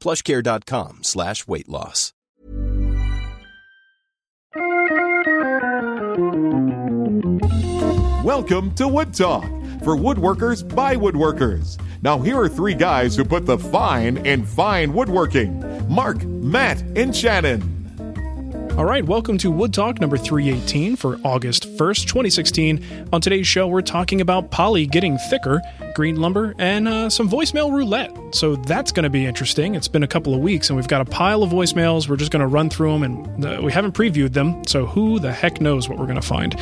[0.00, 2.12] plushcare.com slash weight loss.
[8.24, 9.44] Welcome to Wood Talk
[9.82, 11.80] for woodworkers by woodworkers.
[12.02, 17.14] Now, here are three guys who put the fine in fine woodworking Mark, Matt, and
[17.14, 17.79] Shannon.
[18.78, 23.08] All right, welcome to Wood Talk number 318 for August 1st, 2016.
[23.12, 25.60] On today's show, we're talking about poly getting thicker,
[25.94, 28.10] green lumber, and uh, some voicemail roulette.
[28.34, 29.74] So that's going to be interesting.
[29.74, 32.08] It's been a couple of weeks, and we've got a pile of voicemails.
[32.08, 35.18] We're just going to run through them, and uh, we haven't previewed them, so who
[35.18, 36.58] the heck knows what we're going to find.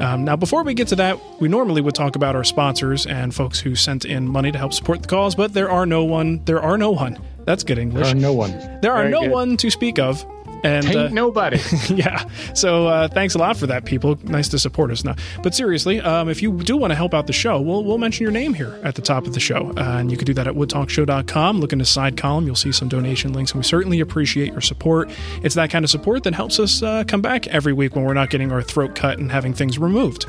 [0.00, 3.34] Um, now, before we get to that, we normally would talk about our sponsors and
[3.34, 6.44] folks who sent in money to help support the cause, but there are no one.
[6.44, 7.18] There are no one.
[7.46, 8.04] That's good English.
[8.06, 8.50] There are no one.
[8.82, 9.30] There are Very no good.
[9.30, 10.26] one to speak of.
[10.64, 11.60] And Ain't uh, nobody.
[11.94, 12.24] yeah.
[12.54, 14.18] So uh, thanks a lot for that, people.
[14.24, 15.14] Nice to support us now.
[15.42, 18.24] But seriously, um, if you do want to help out the show, we'll, we'll mention
[18.24, 19.74] your name here at the top of the show.
[19.76, 21.60] Uh, and you can do that at woodtalkshow.com.
[21.60, 22.46] Look in the side column.
[22.46, 23.52] You'll see some donation links.
[23.52, 25.10] And we certainly appreciate your support.
[25.42, 28.14] It's that kind of support that helps us uh, come back every week when we're
[28.14, 30.24] not getting our throat cut and having things removed.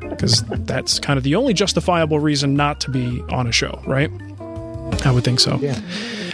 [0.00, 4.10] Because that's kind of the only justifiable reason not to be on a show, right?
[5.04, 5.58] I would think so.
[5.58, 5.78] Yeah.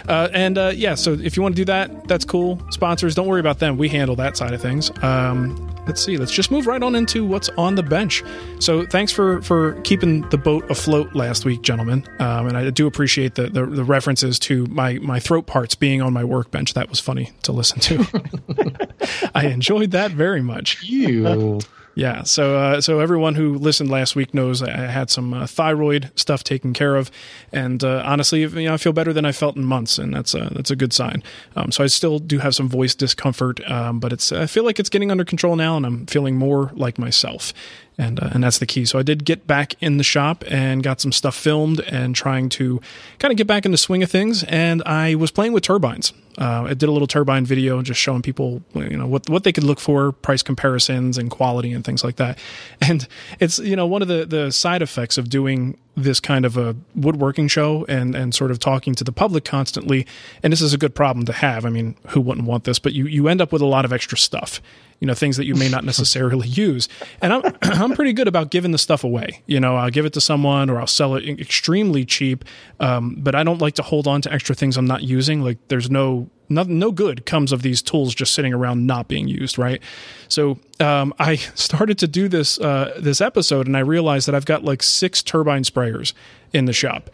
[0.07, 2.61] Uh, and uh, yeah, so if you want to do that, that's cool.
[2.71, 3.77] Sponsors, don't worry about them.
[3.77, 4.91] We handle that side of things.
[5.03, 6.17] Um, let's see.
[6.17, 8.23] Let's just move right on into what's on the bench.
[8.59, 12.03] So thanks for for keeping the boat afloat last week, gentlemen.
[12.19, 16.01] Um, and I do appreciate the, the the references to my my throat parts being
[16.01, 16.73] on my workbench.
[16.73, 19.29] That was funny to listen to.
[19.35, 20.83] I enjoyed that very much.
[20.83, 21.59] You.
[21.93, 22.23] Yeah.
[22.23, 26.43] So, uh, so everyone who listened last week knows I had some uh, thyroid stuff
[26.43, 27.11] taken care of,
[27.51, 30.33] and uh, honestly, you know, I feel better than I felt in months, and that's
[30.33, 31.21] a that's a good sign.
[31.55, 34.79] Um, so I still do have some voice discomfort, um, but it's I feel like
[34.79, 37.53] it's getting under control now, and I'm feeling more like myself.
[37.97, 38.85] And, uh, and that's the key.
[38.85, 42.49] So I did get back in the shop and got some stuff filmed and trying
[42.49, 42.81] to
[43.19, 44.43] kind of get back in the swing of things.
[44.45, 46.11] And I was playing with turbines.
[46.37, 49.51] Uh, I did a little turbine video just showing people, you know, what, what they
[49.51, 52.37] could look for, price comparisons and quality and things like that.
[52.81, 53.07] And
[53.39, 56.75] it's, you know, one of the, the side effects of doing this kind of a
[56.95, 60.07] woodworking show and, and sort of talking to the public constantly.
[60.41, 61.63] And this is a good problem to have.
[61.63, 62.79] I mean, who wouldn't want this?
[62.79, 64.61] But you, you end up with a lot of extra stuff
[65.01, 66.87] you know things that you may not necessarily use.
[67.21, 69.41] And i'm i'm pretty good about giving the stuff away.
[69.47, 72.45] You know i'll give it to someone or i'll sell it extremely cheap
[72.79, 75.41] um, but i don't like to hold on to extra things i'm not using.
[75.41, 79.27] Like there's no no, no good comes of these tools just sitting around not being
[79.27, 79.81] used right?
[80.29, 84.45] So um, i started to do this uh, this episode and i realized that i've
[84.45, 86.13] got like six turbine sprayers
[86.53, 87.09] in the shop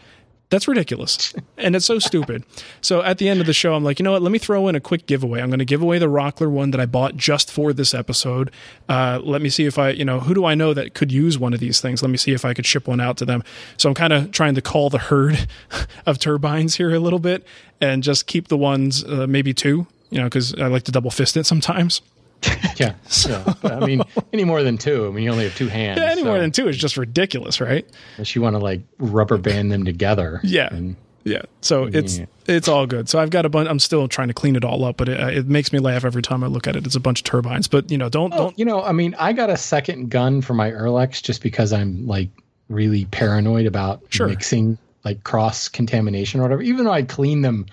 [0.50, 1.34] that's ridiculous.
[1.58, 2.44] And it's so stupid.
[2.80, 4.22] So at the end of the show, I'm like, you know what?
[4.22, 5.40] Let me throw in a quick giveaway.
[5.40, 8.50] I'm going to give away the Rockler one that I bought just for this episode.
[8.88, 11.38] Uh, let me see if I, you know, who do I know that could use
[11.38, 12.02] one of these things?
[12.02, 13.42] Let me see if I could ship one out to them.
[13.76, 15.46] So I'm kind of trying to call the herd
[16.06, 17.44] of turbines here a little bit
[17.80, 21.10] and just keep the ones, uh, maybe two, you know, because I like to double
[21.10, 22.00] fist it sometimes.
[22.78, 22.94] Yeah.
[23.26, 23.54] yeah.
[23.64, 24.02] I mean,
[24.32, 25.08] any more than two.
[25.08, 25.98] I mean, you only have two hands.
[25.98, 27.84] Yeah, any more than two is just ridiculous, right?
[28.16, 30.40] Unless you want to like rubber band them together.
[30.44, 30.72] Yeah.
[30.72, 30.94] And
[31.24, 31.42] Yeah.
[31.60, 32.26] So it's Yeah.
[32.46, 33.08] it's all good.
[33.08, 33.68] So I've got a bunch.
[33.68, 36.22] I'm still trying to clean it all up, but it, it makes me laugh every
[36.22, 36.86] time I look at it.
[36.86, 38.58] It's a bunch of turbines, but you know, don't Well, don't.
[38.58, 42.06] you know, I mean, I got a second gun for my Earlex just because I'm
[42.06, 42.28] like
[42.68, 44.28] really paranoid about Sure.
[44.28, 46.62] mixing like cross contamination or whatever.
[46.62, 47.66] Even though I clean them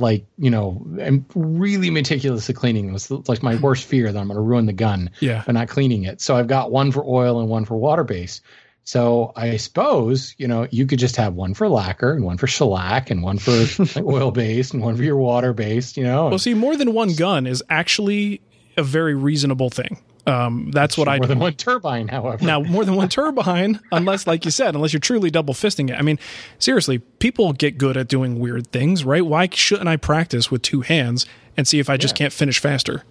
[0.00, 2.88] like you know, I'm really meticulously cleaning.
[2.88, 5.44] It was like my worst fear that I'm going to ruin the gun Yeah.
[5.46, 6.20] by not cleaning it.
[6.20, 8.40] So I've got one for oil and one for water base.
[8.84, 12.46] So I suppose you know you could just have one for lacquer and one for
[12.46, 13.52] shellac and one for
[14.00, 15.96] oil based and one for your water based.
[15.96, 18.40] You know, Well, see, more than one gun is actually
[18.76, 19.98] a very reasonable thing.
[20.30, 22.08] Um, that's what I more than one turbine.
[22.08, 25.90] However, Now, more than one turbine, unless, like you said, unless you're truly double fisting
[25.90, 25.96] it.
[25.96, 26.18] I mean,
[26.58, 29.24] seriously, people get good at doing weird things, right?
[29.24, 33.02] Why shouldn't I practice with two hands and see if I just can't finish faster?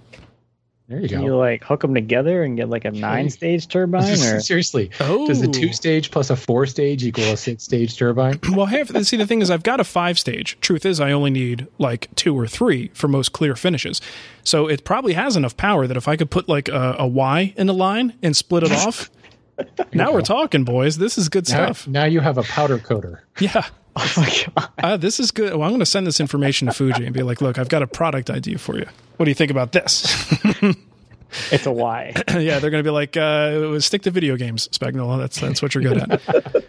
[0.90, 1.26] There you Can go.
[1.28, 5.40] you like hook them together and get like a nine stage turbine or Seriously, does
[5.40, 5.52] the Oh.
[5.52, 8.40] two stage plus a four stage equal a six stage turbine?
[8.52, 10.58] Well, half, see, the thing is, I've got a five stage.
[10.60, 14.02] Truth is, I only need like two or three for most clear finishes.
[14.44, 17.54] So it probably has enough power that if I could put like a, a Y
[17.56, 19.10] in the line and split it off,
[19.94, 20.98] now we're talking, boys.
[20.98, 21.88] This is good Now, stuff.
[21.88, 23.24] now you have a powder coater.
[23.40, 23.66] Yeah.
[24.02, 25.54] oh my god Uh, this is good.
[25.54, 27.82] Well, I'm going to send this information to Fuji and be like, look, I've got
[27.82, 28.86] a product idea for you.
[29.18, 30.04] What do you think about this?
[31.52, 35.18] it's a y yeah, they're going to be like, uh, stick to video games, Spagnuolo.
[35.18, 36.66] That's that's what you're good at.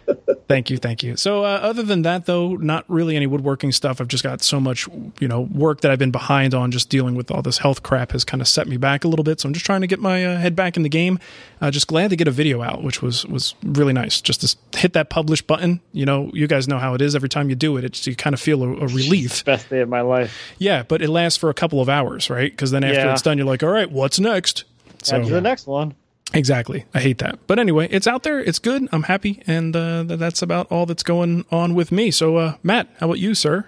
[0.51, 1.15] thank you, thank you.
[1.15, 4.01] So, uh, other than that, though, not really any woodworking stuff.
[4.01, 4.87] I've just got so much,
[5.19, 6.71] you know, work that I've been behind on.
[6.71, 9.23] Just dealing with all this health crap has kind of set me back a little
[9.23, 9.39] bit.
[9.39, 11.19] So I'm just trying to get my uh, head back in the game.
[11.61, 14.19] Uh, just glad to get a video out, which was was really nice.
[14.19, 15.79] Just to hit that publish button.
[15.93, 17.15] You know, you guys know how it is.
[17.15, 19.45] Every time you do it, it's you kind of feel a, a relief.
[19.45, 22.51] best day of my life Yeah, but it lasts for a couple of hours, right?
[22.51, 23.11] Because then after Yeah.
[23.13, 24.65] it's done, you're like, all right, what's next?
[25.03, 25.95] So to the next one
[26.33, 27.39] exactly, I hate that.
[27.47, 28.39] But anyway, it's out there.
[28.39, 28.87] It's good.
[28.91, 32.11] I'm happy, and uh, that's about all that's going on with me.
[32.11, 33.65] So, uh, Matt, how about you, sir?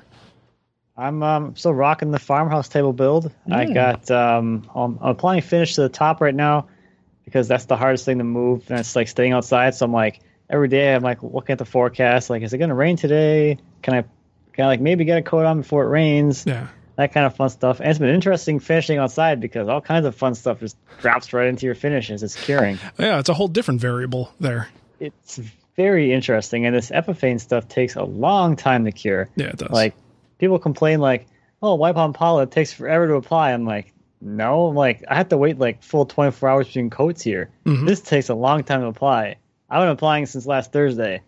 [0.96, 3.32] I'm um, still rocking the farmhouse table build.
[3.52, 6.68] I got um, I'm, I'm applying finish to the top right now
[7.26, 9.74] because that's the hardest thing to move, and it's like staying outside.
[9.74, 12.76] So I'm like every day I'm like looking at the forecast, like is it gonna
[12.76, 13.58] rain today?
[13.82, 14.04] Can I
[14.54, 16.46] can I like maybe get a coat on before it rains?
[16.46, 17.80] Yeah, That kind of fun stuff.
[17.80, 21.48] And it's been interesting finishing outside because all kinds of fun stuff just drops right
[21.48, 22.22] into your finishes.
[22.22, 22.78] It's curing.
[23.00, 24.70] yeah, it's a whole different variable there.
[25.00, 25.40] it's
[25.76, 29.30] very interesting, and this Epifanes stuff takes a long time to cure.
[29.36, 29.72] Yeah, it does.
[29.72, 29.96] Like
[30.38, 31.26] people complain like,
[31.64, 33.92] "Oh, wipe on poly, it takes forever to apply." I'm like,
[34.22, 37.50] no, I'm like I have to wait like full 24 hours between coats here.
[37.66, 37.88] Mm-hmm.
[37.88, 39.38] This takes a long time to apply.
[39.70, 41.22] I've been applying since last Thursday.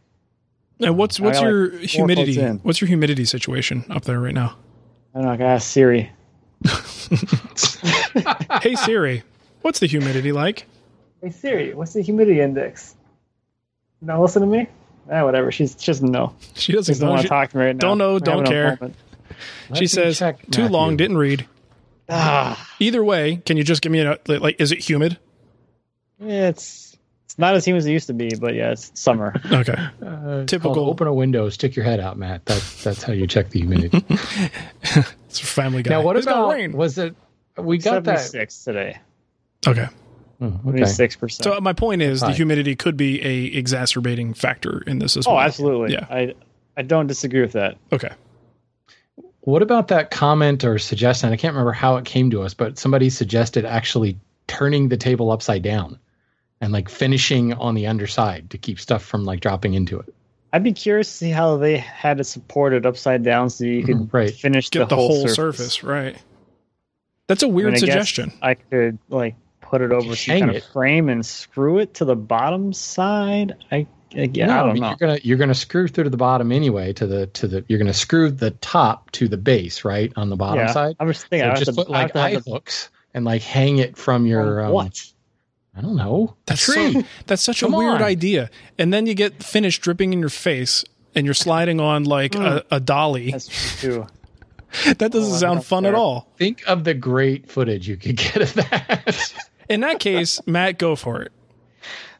[0.79, 2.39] and what's what's got, like, your humidity?
[2.61, 4.57] What's your humidity situation up there right now?
[5.15, 5.31] I don't know.
[5.31, 6.11] I gotta ask Siri.
[8.61, 9.23] hey Siri,
[9.61, 10.65] what's the humidity like?
[11.21, 12.95] Hey Siri, what's the humidity index?
[14.01, 14.67] No, listen to me.
[15.09, 15.51] Ah, whatever.
[15.51, 16.33] She's she doesn't know.
[16.55, 17.11] She She doesn't doesn't know.
[17.11, 17.79] want to talk to me right now.
[17.79, 18.79] don't know, We're don't care.
[19.73, 21.47] she says check, too long, didn't read.
[22.09, 24.59] Ah, Either way, can you just give me a like?
[24.59, 25.17] Is it humid?
[26.19, 26.84] it's
[27.35, 29.33] it's not as humid as it used to be, but yeah, it's summer.
[29.51, 29.75] Okay.
[30.01, 32.45] Uh, Typical- Open a window, stick your head out, Matt.
[32.45, 34.05] That's that's how you check the humidity.
[35.27, 35.89] It's a family guy.
[35.89, 36.71] now, what it's about gonna rain.
[36.71, 37.13] was it?
[37.57, 38.21] We got that.
[38.21, 38.99] 76 today.
[39.67, 39.87] Okay.
[40.39, 40.79] Oh, okay.
[40.79, 41.43] percent.
[41.43, 45.35] So my point is, the humidity could be a exacerbating factor in this as well.
[45.35, 45.91] oh, absolutely.
[45.91, 46.07] Yeah.
[46.09, 46.35] I
[46.77, 47.75] I don't disagree with that.
[47.91, 48.11] Okay.
[49.41, 51.33] What about that comment or suggestion?
[51.33, 54.17] I can't remember how it came to us, but somebody suggested actually
[54.47, 55.99] turning the table upside down
[56.61, 60.13] and like finishing on the underside to keep stuff from like dropping into it.
[60.53, 64.13] I'd be curious to see how they had it supported upside down so you could
[64.13, 64.33] Right.
[64.33, 65.73] finish Get the, whole, whole surface.
[65.73, 65.83] surface.
[65.83, 66.17] right?
[67.27, 68.31] That's a weird I guess suggestion.
[68.41, 70.57] I could like put it over some kind it.
[70.57, 73.55] of frame and screw it to the bottom side.
[73.71, 74.89] I, I, yeah, No, I don't mean, know.
[74.89, 76.93] You're gonna you're gonna screw through to the bottom anyway.
[76.93, 80.35] To the to the you're gonna screw the top to the base, right on the
[80.37, 80.95] bottom yeah, side.
[80.99, 81.49] I'm just thinking.
[81.49, 84.25] So I just to, put like to eye the- hooks and like hang it from
[84.25, 85.03] your um, what?
[85.77, 86.35] I don't know.
[86.45, 86.93] That's tree.
[86.93, 88.03] so, that's such a weird on.
[88.03, 88.49] idea.
[88.77, 92.63] And then you get finished dripping in your face, and you're sliding on like a,
[92.71, 93.31] a dolly.
[93.31, 94.07] That's true too.
[94.97, 96.27] that doesn't Oh, sound that's fun at all.
[96.37, 99.33] Think of the great footage you could get of that.
[99.69, 101.31] In that case, Matt, go for it.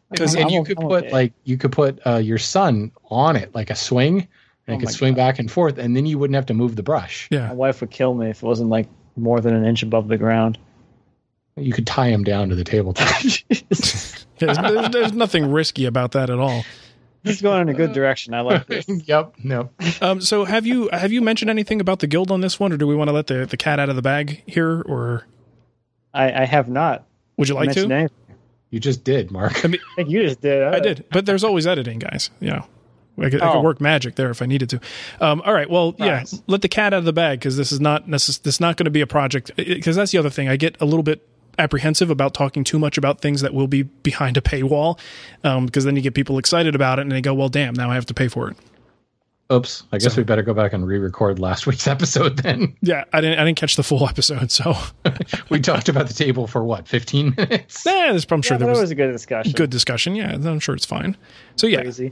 [0.10, 1.12] Because and you could I'm put okay.
[1.14, 4.28] like you could put uh, your son on it like a swing,
[4.68, 6.54] and Oh it could my swing back and forth, and then you wouldn't have to
[6.54, 7.28] move the brush.
[7.32, 7.48] Yeah.
[7.48, 10.18] My wife would kill me if it wasn't like more than an inch above the
[10.18, 10.58] ground.
[11.58, 13.08] You could tie him down to the tabletop.
[14.38, 16.66] There's, there's, there's nothing risky about that at all.
[17.24, 18.34] He's going in a good direction.
[18.34, 18.86] I like this.
[19.06, 19.34] yep.
[19.42, 19.70] No.
[20.02, 22.78] Um, so have you have you mentioned anything about the guild on this one, or
[22.78, 25.26] do we want to let the, the cat out of the bag here, or
[26.14, 27.06] I, I have not
[27.38, 27.86] would you like to?
[27.86, 28.10] anything.
[28.72, 29.64] You just did, Mark.
[29.64, 30.62] I mean, I think you just did.
[30.64, 32.30] I did, but there's always editing, guys.
[32.42, 32.66] You know,
[33.18, 33.62] I could, I could Oh.
[33.62, 34.82] work magic there if I needed to.
[35.22, 36.34] Um, all right, well, Nice.
[36.34, 38.60] yeah, let the cat out of the bag because this is not necess- this is
[38.60, 39.52] not going to be a project.
[39.56, 40.50] Because that's the other thing.
[40.50, 41.26] I get a little bit
[41.58, 45.00] apprehensive about talking too much about things that will be behind a paywall,
[45.44, 47.96] because then you get people excited about it and they go, "Well, damn, now I
[47.96, 48.58] have to pay for it."
[49.54, 49.84] Oops.
[49.92, 52.76] I guess So- we better go back and re-record last week's episode then.
[52.82, 53.38] Yeah, I didn't.
[53.40, 54.76] I didn't catch the full episode, so
[55.50, 57.86] we talked about the table for what, 15 minutes?
[57.86, 59.52] nah, there's, I'm sure Yeah, there was, was a good discussion.
[59.54, 60.16] good discussion.
[60.16, 61.16] Yeah, I'm sure it's fine.
[61.58, 62.12] So yeah, Crazy.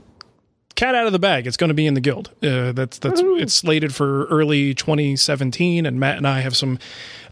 [0.76, 1.48] cat out of the bag.
[1.48, 2.30] It's going to be in the guild.
[2.40, 6.78] Uh, that's that's it's slated for early 2017, and Matt and I have some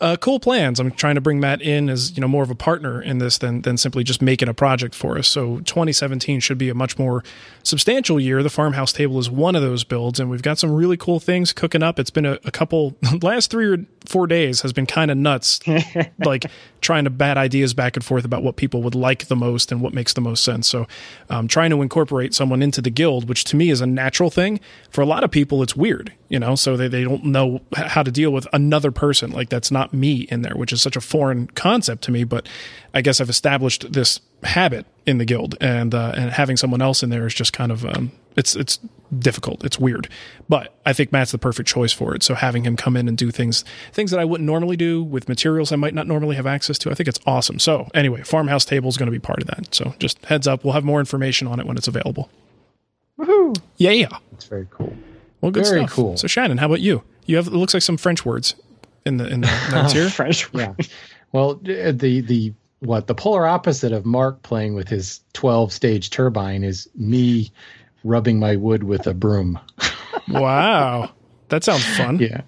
[0.03, 0.81] uh, cool plans.
[0.81, 3.39] I'm trying to bring Matt in as you know more of a partner in this
[3.39, 5.29] than than simply just making a project for us.
[5.29, 7.23] So 2017 should be a much more
[7.63, 8.43] substantial year.
[8.43, 11.53] The farmhouse table is one of those builds, and we've got some really cool things
[11.53, 12.01] cooking up.
[12.01, 15.61] It's been a, a couple last three or four days has been kind of nuts,
[16.25, 16.47] like
[16.81, 19.81] trying to bat ideas back and forth about what people would like the most and
[19.81, 20.69] what makes the most sense.
[20.69, 20.87] So,
[21.31, 24.61] um, trying to incorporate someone into the guild, which to me is a natural thing.
[24.91, 28.03] For a lot of people, it's weird, you know, so they, they don't know how
[28.03, 29.31] to deal with another person.
[29.31, 32.25] Like, that's not me in there, which is such a foreign concept to me.
[32.25, 32.49] But
[32.95, 37.03] I guess I've established this habit in the guild, and uh, and having someone else
[37.03, 38.79] in there is just kind of um, it's it's
[39.19, 39.65] difficult.
[39.65, 40.09] It's weird,
[40.49, 42.23] but I think Matt's the perfect choice for it.
[42.23, 45.29] So having him come in and do things things that I wouldn't normally do with
[45.29, 47.59] materials I might not normally have access to, I think it's awesome.
[47.59, 49.75] So anyway, farmhouse table is going to be part of that.
[49.75, 52.31] So just heads up, we'll have more information on it when it's available.
[53.19, 53.61] Woohoo!
[53.77, 54.09] Yeah.
[54.33, 54.97] It's very cool.
[55.41, 55.93] Well, good Very stuff.
[55.93, 56.17] cool.
[56.17, 57.03] So Shannon, how about you?
[57.27, 58.55] You have it looks like some French words
[59.05, 60.09] in the in the notes here.
[60.09, 60.49] French.
[60.53, 60.75] Yeah.
[61.33, 66.11] Well, uh, the the what the polar opposite of Mark playing with his 12 stage
[66.11, 67.53] turbine is me
[68.05, 69.59] rubbing my wood with a broom.
[70.29, 71.11] Wow,
[71.49, 72.19] that sounds fun.
[72.21, 72.43] Yeah.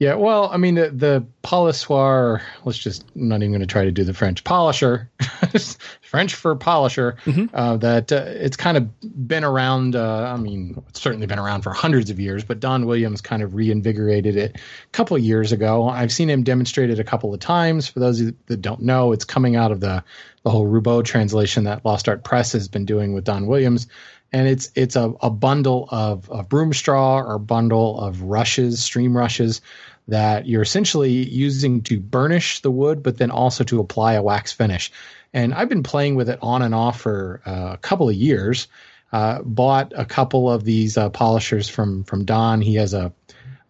[0.00, 2.42] Yeah, well, I mean the the polissoir.
[2.64, 5.08] Let's just I'm not even going to try to do the French polisher,
[6.00, 7.16] French for polisher.
[7.54, 9.94] Uh, that uh, it's kind of been around.
[9.94, 13.42] Uh, I mean, it's certainly been around for hundreds of years, but Don Williams kind
[13.42, 15.88] of reinvigorated it a couple of years ago.
[15.88, 17.86] I've seen him demonstrate it a couple of times.
[17.86, 20.02] For those of you that don't know, it's coming out of the
[20.42, 23.86] the whole Roubo translation that Lost Art Press has been doing with Don Williams
[24.34, 29.16] and it's it's a, a bundle of, of broom straw or bundle of rushes, stream
[29.16, 29.62] rushes
[30.08, 34.50] that you're essentially using to burnish the wood, but then also to apply a wax
[34.50, 34.90] finish.
[35.32, 38.66] And I've been playing with it on and off for uh, a couple of years.
[39.12, 42.60] Uh, bought a couple of these uh, polishers from from Don.
[42.60, 43.12] He has a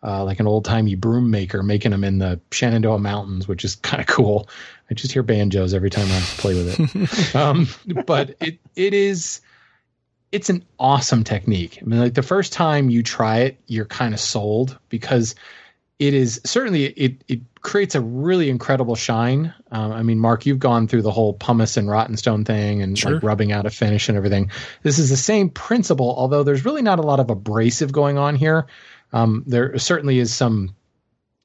[0.02, 3.76] uh, like an old timey broom maker making them in the Shenandoah Mountains, which is
[3.76, 4.49] kind of cool.
[4.90, 7.35] I just hear banjos every time I play with it.
[7.37, 7.68] um,
[8.06, 9.42] but it it is
[10.35, 11.79] it's an awesome technique.
[11.81, 15.37] I mean, like the first time you try it, you're kind of sold because
[16.00, 19.55] it is certainly it it creates a really incredible shine.
[19.71, 22.99] Um, I mean, Mark, you've gone through the whole pumice and rotten stone thing and
[22.99, 23.14] Sure.
[23.14, 24.50] like rubbing out a finish and everything.
[24.83, 28.35] This is the same principle, although there's really not a lot of abrasive going on
[28.35, 28.67] here.
[29.12, 30.75] Um, there certainly is some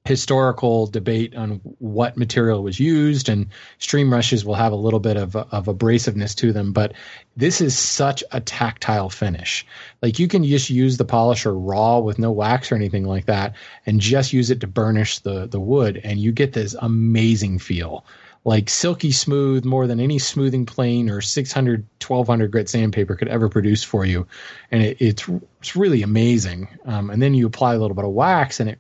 [0.09, 3.45] historical debate on what material was used and
[3.77, 6.93] stream rushes will have a little bit of, of abrasiveness to them but
[7.37, 9.65] this is such a tactile finish.
[10.01, 13.55] Like you can just use the polisher raw with no wax or anything like that
[13.85, 18.03] and just use it to burnish the the wood and you get this amazing feel.
[18.45, 23.47] Like silky smooth more than any smoothing plane or 600 1200 grit sandpaper could ever
[23.47, 24.25] produce for you
[24.71, 26.67] and it, it's it's really amazing.
[26.85, 28.79] Um, and then you apply a little bit of wax and it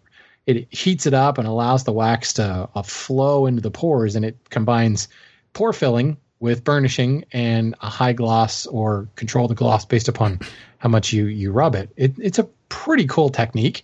[0.49, 4.25] it heats it up and allows the wax to uh, flow into the pores and
[4.25, 5.07] it combines
[5.53, 10.39] pore filling with burnishing and a high gloss or control the gloss based upon
[10.79, 13.83] how much you you rub it, it it's a pretty cool technique.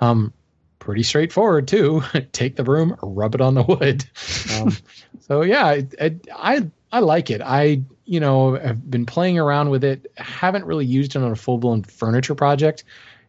[0.00, 0.32] Um
[0.78, 2.02] pretty straightforward too.
[2.32, 4.04] Take the broom rub it on the wood.
[4.54, 4.76] Um,
[5.20, 7.40] so yeah it, it, i i like it.
[7.42, 10.12] I you know have been playing around with it.
[10.16, 12.84] Haven't really used it on a full-blown furniture project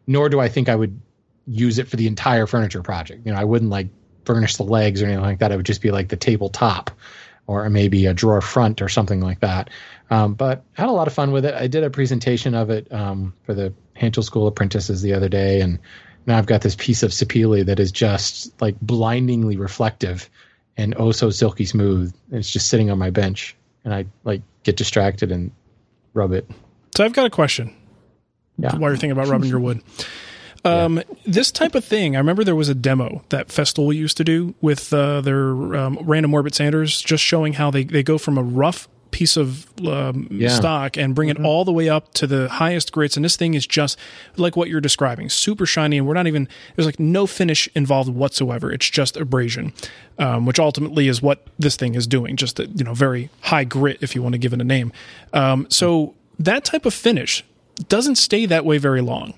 [0.06, 1.00] nor do i think i would
[1.46, 3.26] use it for the entire furniture project.
[3.26, 3.88] You know, I wouldn't like
[4.24, 5.52] furnish the legs or anything like that.
[5.52, 6.90] It would just be like the tabletop
[7.46, 9.70] or maybe a drawer front or something like that.
[10.10, 11.54] Um, but I had a lot of fun with it.
[11.54, 15.28] I did a presentation of it um, for the Hand Tool School apprentices the other
[15.28, 15.78] day, and
[16.26, 20.28] now I've got this piece of sapele that is just like blindingly reflective
[20.76, 22.12] and oh so silky smooth.
[22.30, 25.50] And it's just sitting on my bench, and I like get distracted and
[26.14, 26.48] rub it.
[26.96, 27.74] So I've got a question.
[28.58, 28.74] Yeah.
[28.76, 29.82] While you're thinking about rubbing your wood.
[30.66, 34.24] Um, This type of thing, I remember there was a demo that Festool used to
[34.24, 38.36] do with uh, their um, random orbit sanders, just showing how they, they go from
[38.38, 40.50] a rough piece of um, Yeah.
[40.50, 43.16] stock and bring it all the way up to the highest grits.
[43.16, 43.98] And this thing is just
[44.36, 45.96] like what you're describing, super shiny.
[45.96, 48.70] And we're not even, there's like no finish involved whatsoever.
[48.70, 49.72] It's just abrasion,
[50.18, 52.36] um, which ultimately is what this thing is doing.
[52.36, 54.92] Just, a, you know, very high grit, if you want to give it a name.
[55.32, 57.42] Um, so that type of finish
[57.88, 59.32] doesn't stay that way very long.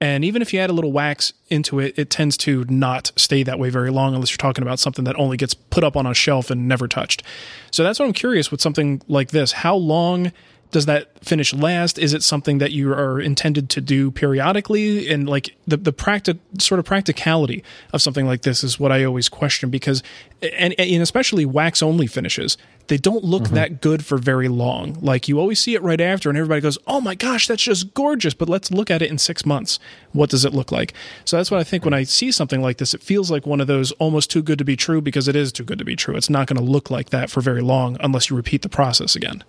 [0.00, 3.42] And even if you add a little wax into it, it tends to not stay
[3.42, 6.06] that way very long unless you're talking about something that only gets put up on
[6.06, 7.22] a shelf and never touched.
[7.70, 9.52] So that's what I'm curious with something like this.
[9.52, 10.32] How long
[10.70, 11.98] does that finish last?
[11.98, 15.10] Is it something that you are intended to do periodically?
[15.10, 19.04] And like the the practic sort of practicality of something like this is what I
[19.04, 20.02] always question because
[20.40, 22.56] and, and especially wax only finishes,
[22.90, 23.54] they don't look mm-hmm.
[23.54, 24.98] that good for very long.
[25.00, 27.94] Like you always see it right after and everybody goes, "Oh my gosh, that's just
[27.94, 29.78] gorgeous." But let's look at it in 6 months.
[30.12, 30.92] What does it look like?
[31.24, 33.60] So that's what I think when I see something like this, it feels like one
[33.60, 35.94] of those almost too good to be true because it is too good to be
[35.94, 36.16] true.
[36.16, 39.14] It's not going to look like that for very long unless you repeat the process
[39.14, 39.44] again.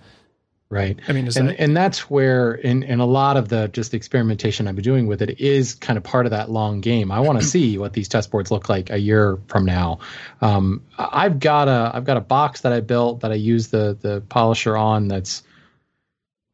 [0.72, 0.98] Right.
[1.06, 3.98] I mean, and, that- and that's where in, in a lot of the just the
[3.98, 7.12] experimentation I've been doing with it is kind of part of that long game.
[7.12, 10.00] I want to see what these test boards look like a year from now.
[10.40, 13.98] Um, I've got a I've got a box that I built that I use the
[14.00, 15.44] the polisher on that's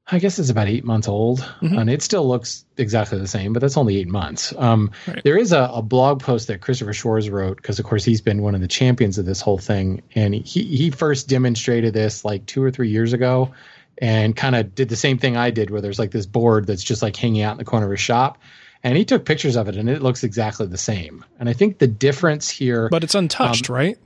[0.10, 1.78] I guess it's about eight months old, mm-hmm.
[1.78, 4.54] and it still looks exactly the same, but that's only eight months.
[4.58, 5.22] Um, right.
[5.24, 8.42] There is a, a, blog post that Christopher Schwarz wrote because, of course, he's been
[8.42, 12.46] one of the champions of this whole thing, and he he first demonstrated this like
[12.46, 13.54] two or three years ago
[14.00, 16.84] and kind of did the same thing I did, where there's like this board that's
[16.84, 18.38] just like hanging out in the corner of his shop.
[18.84, 21.26] And he took pictures of it, and it looks exactly the same.
[21.40, 23.98] And I think the difference here, but it's untouched, um, right?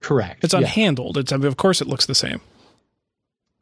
[0.00, 0.44] Correct.
[0.44, 1.16] It's unhandled.
[1.16, 1.20] Yeah.
[1.20, 2.40] It's I mean, of course it looks the same.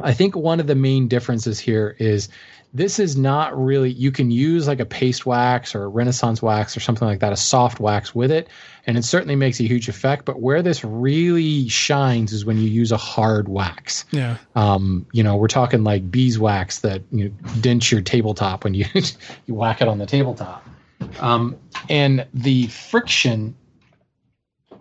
[0.00, 2.28] I think one of the main differences here is
[2.74, 6.76] this is not really you can use like a paste wax or a renaissance wax
[6.76, 8.48] or something like that a soft wax with it
[8.86, 10.24] and it certainly makes a huge effect.
[10.24, 14.04] But where this really shines is when you use a hard wax.
[14.10, 14.36] Yeah.
[14.56, 18.86] Um, you know we're talking like beeswax that you know, dents your tabletop when you
[19.46, 20.66] you whack it on the tabletop.
[21.20, 21.56] Um,
[21.88, 23.54] and the friction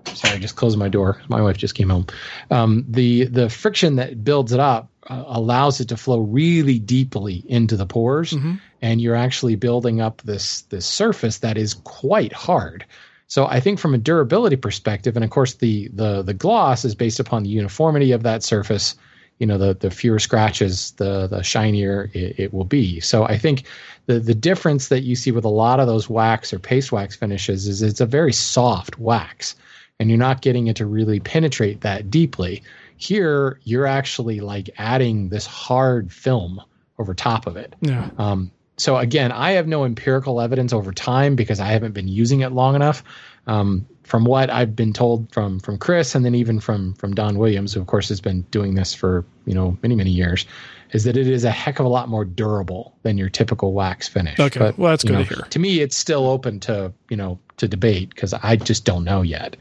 [0.05, 1.21] sorry just closing my door.
[1.27, 2.07] My wife just came home.
[2.49, 7.43] Um, the the friction that builds it up uh, allows it to flow really deeply
[7.47, 8.33] into the pores.
[8.33, 8.55] Mm-hmm.
[8.81, 12.85] and you're actually building up this this surface that is quite hard.
[13.27, 16.95] So i think from a durability perspective and of course the the the gloss is
[16.95, 18.95] based upon the uniformity of that surface
[19.39, 22.99] you know the the fewer scratches the the shinier it, it will be.
[22.99, 23.63] So i think
[24.05, 27.15] the the difference that you see with a lot of those wax or paste wax
[27.15, 29.55] finishes is it's a very soft wax
[29.99, 32.61] and you're not getting it to really penetrate that deeply
[33.03, 36.61] here, you're actually like adding this hard film
[36.99, 37.75] over top of it.
[37.81, 38.09] Yeah.
[38.17, 42.41] Um, so again, I have no empirical evidence over time because I haven't been using
[42.41, 43.03] it long enough.
[43.45, 47.37] Um, from what I've been told from from Chris, and then even from from Don
[47.37, 50.45] Williams, who of course has been doing this for you know many many years,
[50.91, 54.07] is that it is a heck of a lot more durable than your typical wax
[54.07, 54.39] finish.
[54.39, 55.45] Okay, but, well that's good know, to hear.
[55.49, 59.21] To me, it's still open to you know to debate because I just don't know
[59.21, 59.55] yet.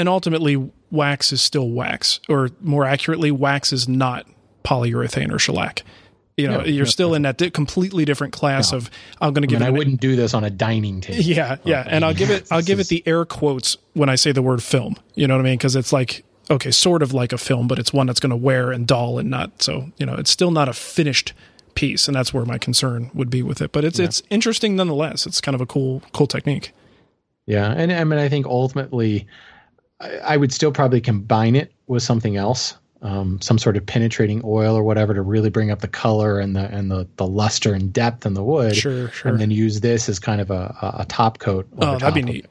[0.00, 0.56] And ultimately,
[0.90, 4.26] wax is still wax, or more accurately, wax is not
[4.64, 5.82] polyurethane or shellac.
[6.38, 7.16] You know, no, you're no, still no.
[7.16, 8.90] in that di- completely different class of.
[9.20, 9.60] I'm going to give.
[9.60, 11.22] I, mean, I wouldn't do this on a dining table.
[11.24, 12.46] Yeah, yeah, and I'll give it.
[12.50, 14.96] I'll give it the air quotes when I say the word film.
[15.16, 15.58] You know what I mean?
[15.58, 18.36] Because it's like okay, sort of like a film, but it's one that's going to
[18.36, 19.62] wear and dull and not.
[19.62, 21.34] So you know, it's still not a finished
[21.74, 23.70] piece, and that's where my concern would be with it.
[23.70, 24.06] But it's yeah.
[24.06, 25.26] it's interesting nonetheless.
[25.26, 26.72] It's kind of a cool cool technique.
[27.44, 29.26] Yeah, and I mean, I think ultimately
[30.00, 34.74] I, would still probably combine it with something else, um, some sort of penetrating oil
[34.74, 37.92] or whatever to really bring up the color and the and the, the luster and
[37.92, 38.76] depth in the wood.
[38.76, 39.30] Sure, sure.
[39.30, 41.68] And then use this as kind of a, a top coat.
[41.78, 42.46] oh, that'd be neat.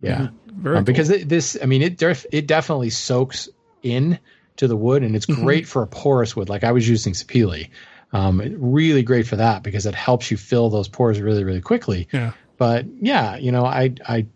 [0.00, 0.66] Yeah, mm-hmm.
[0.68, 0.82] um, cool.
[0.82, 3.48] because it, this, I mean, it def- it definitely soaks
[3.82, 4.18] in
[4.56, 5.42] to the wood, and it's mm-hmm.
[5.42, 6.48] great for a porous wood.
[6.48, 7.68] Like I was using sapele,
[8.12, 12.08] um, really great for that because it helps you fill those pores really, really quickly.
[12.12, 12.32] Yeah.
[12.56, 14.26] But yeah, you know, I I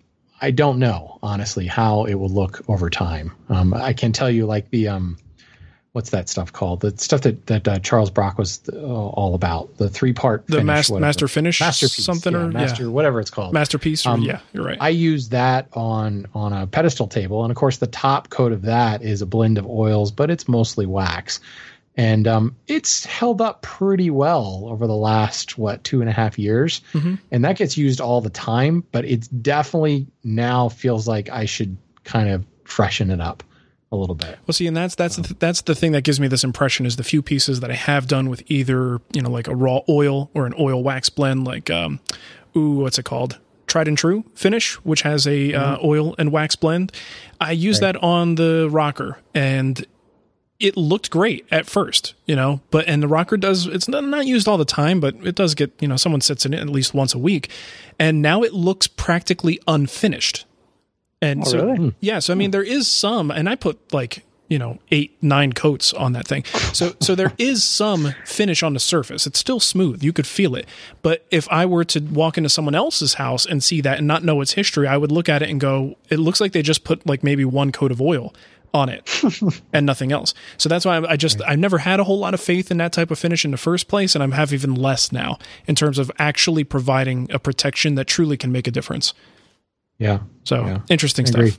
[0.44, 3.32] I don't know honestly how it will look over time.
[3.48, 5.16] Um, I can tell you like the um,
[5.92, 6.80] what's that stuff called?
[6.80, 9.74] The stuff that that uh, Charles Brock was uh, all about.
[9.78, 12.88] The three part the finish, mas- master finish masterpiece something yeah, or master yeah.
[12.90, 14.04] whatever it's called masterpiece.
[14.04, 14.76] Or, um, yeah, you're right.
[14.82, 18.60] I use that on on a pedestal table, and of course the top coat of
[18.62, 21.40] that is a blend of oils, but it's mostly wax
[21.96, 26.38] and um, it's held up pretty well over the last what two and a half
[26.38, 27.14] years mm-hmm.
[27.30, 31.76] and that gets used all the time but it's definitely now feels like i should
[32.04, 33.42] kind of freshen it up
[33.92, 36.26] a little bit well see and that's that's the, that's the thing that gives me
[36.26, 39.46] this impression is the few pieces that i have done with either you know like
[39.46, 42.00] a raw oil or an oil wax blend like um
[42.56, 45.74] ooh what's it called tried and true finish which has a uh, mm-hmm.
[45.74, 46.90] uh, oil and wax blend
[47.40, 47.92] i use right.
[47.92, 49.86] that on the rocker and
[50.60, 54.26] it looked great at first, you know, but and the rocker does it's not, not
[54.26, 56.68] used all the time, but it does get, you know, someone sits in it at
[56.68, 57.50] least once a week.
[57.98, 60.46] And now it looks practically unfinished.
[61.20, 61.76] And oh, so really?
[61.76, 61.88] Hmm.
[62.00, 62.52] yeah, so I mean hmm.
[62.52, 66.44] there is some and I put like, you know, 8 9 coats on that thing.
[66.72, 69.26] So so there is some finish on the surface.
[69.26, 70.04] It's still smooth.
[70.04, 70.66] You could feel it.
[71.02, 74.22] But if I were to walk into someone else's house and see that and not
[74.22, 76.84] know its history, I would look at it and go, it looks like they just
[76.84, 78.32] put like maybe one coat of oil
[78.74, 79.08] on it
[79.72, 80.34] and nothing else.
[80.58, 82.92] So that's why I, just I've never had a whole lot of faith in that
[82.92, 85.98] type of finish in the first place, and I have even less now in terms
[85.98, 89.14] of actually providing a protection that truly can make a difference.
[89.98, 90.18] Yeah.
[90.42, 90.80] So Yeah.
[90.90, 91.56] interesting stuff.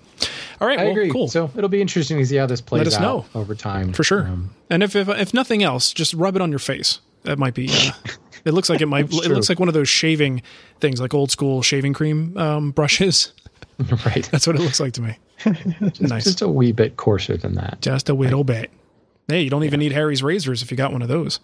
[0.60, 1.10] All right, I well, agree.
[1.10, 1.30] cool.
[1.30, 3.26] So it'll be interesting to see how this plays Let us out know.
[3.34, 3.94] over time.
[3.94, 4.24] for sure.
[4.28, 7.00] Um, and if, if if nothing else, just rub it on your face.
[7.24, 7.70] That might be.
[7.72, 7.92] Uh,
[8.46, 9.06] it looks like it might.
[9.06, 10.42] it looks like one of those shaving
[10.82, 13.32] things, like old school shaving cream um, brushes.
[14.06, 14.28] right.
[14.32, 15.18] That's what it looks like to me.
[16.00, 16.24] nice.
[16.24, 17.82] Just a wee bit coarser than that.
[17.82, 18.72] Just a little bit.
[19.28, 21.40] Hey, you don't even need Harry's razors if you got one of those.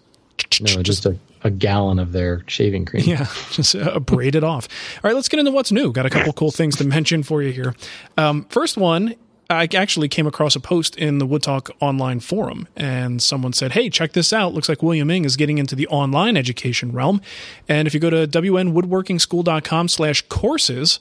[0.60, 3.04] No, just a, a gallon of their shaving cream.
[3.04, 4.68] Yeah, just uh, braid it off.
[4.96, 5.92] All right, let's get into what's new.
[5.92, 7.74] Got a couple cool things to mention for you here.
[8.16, 9.14] Um, first one,
[9.50, 13.72] I actually came across a post in the Wood Talk online forum, and someone said,
[13.72, 14.54] "Hey, check this out.
[14.54, 17.20] Looks like William Ng is getting into the online education realm.
[17.68, 21.00] And if you go to wnwoodworkingschool.com/courses."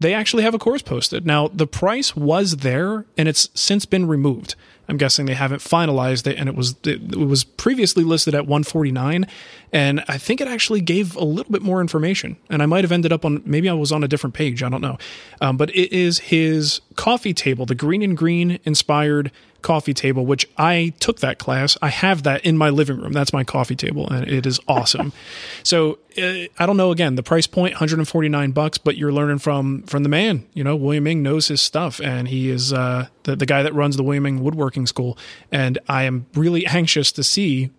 [0.00, 1.26] they actually have a course posted.
[1.26, 4.54] Now, the price was there and it's since been removed.
[4.88, 9.26] I'm guessing they haven't finalized it and it was it, was previously listed at 149
[9.70, 12.92] and I think it actually gave a little bit more information and I might have
[12.92, 14.96] ended up on maybe I was on a different page, I don't know.
[15.42, 19.30] Um, but it is his coffee table, the Greene and Greene inspired
[19.68, 21.76] coffee table which I took that class.
[21.82, 23.12] I have that in my living room.
[23.12, 25.12] That's my coffee table and it is awesome.
[25.62, 29.82] so, uh, I don't know again, the price point 149 bucks, but you're learning from
[29.82, 33.36] from the man, you know, William Ng knows his stuff and he is uh the,
[33.36, 35.18] the guy that runs the William Ng woodworking school
[35.52, 37.70] and I am really anxious to see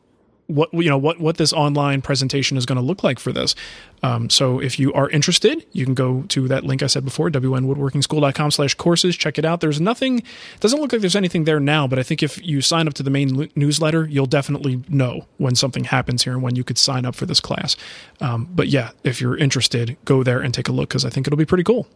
[0.50, 3.56] what you know what what this online presentation is going to look like for this.
[4.02, 7.30] Um, so if you are interested, you can go to that link I said before,
[7.30, 9.16] wnwoodworkingschool.com slash courses.
[9.16, 9.60] Check it out.
[9.62, 10.24] There's nothing,
[10.60, 13.04] doesn't look like there's anything there now, but I think if you sign up to
[13.04, 16.78] the main l- newsletter, you'll definitely know when something happens here and when you could
[16.78, 17.76] sign up for this class.
[18.22, 21.28] Um, but yeah, if you're interested, go there and take a look because I think
[21.28, 21.88] it'll be pretty cool.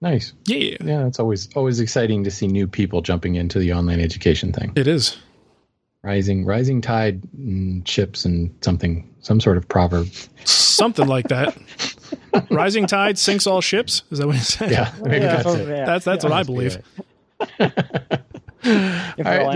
[0.00, 0.32] Nice.
[0.46, 4.52] Yeah, Yeah, it's always always exciting to see new people jumping into the online education
[4.52, 4.72] thing.
[4.74, 5.16] it is.
[6.04, 10.08] Rising rising tide mm, ships and something some sort of proverb.
[10.44, 11.56] Something like that.
[12.50, 14.02] Rising tide sinks all ships.
[14.10, 14.70] Is that what it said?
[14.72, 15.68] Yeah, maybe Yeah, that's so- it.
[15.68, 15.84] yeah.
[15.84, 16.76] That's that's what I believe.
[16.76, 16.84] it.
[18.64, 19.54] If All we're all right,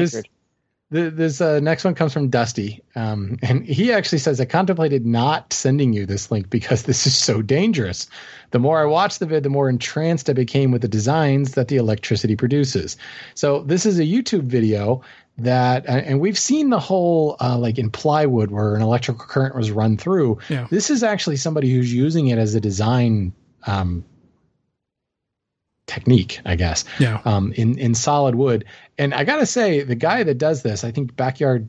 [0.91, 5.05] this, this uh, next one comes from Dusty, um, and he actually says, "I contemplated
[5.05, 8.09] not sending you this link because this is so dangerous.
[8.53, 11.67] The more I watched the vid, the more entranced I became with the designs that
[11.69, 12.97] the electricity produces.
[13.35, 15.03] So this is a YouTube video
[15.39, 19.71] that, and we've seen the whole uh, like in plywood where an electrical current was
[19.71, 20.39] run through.
[20.49, 20.67] Yeah.
[20.71, 23.33] This is actually somebody who's using it as a design."
[23.67, 24.05] Um,
[25.87, 27.21] technique i guess Yeah.
[27.25, 28.65] um, in in solid wood.
[28.99, 31.69] And I gotta say, the guy that does this, I think backyard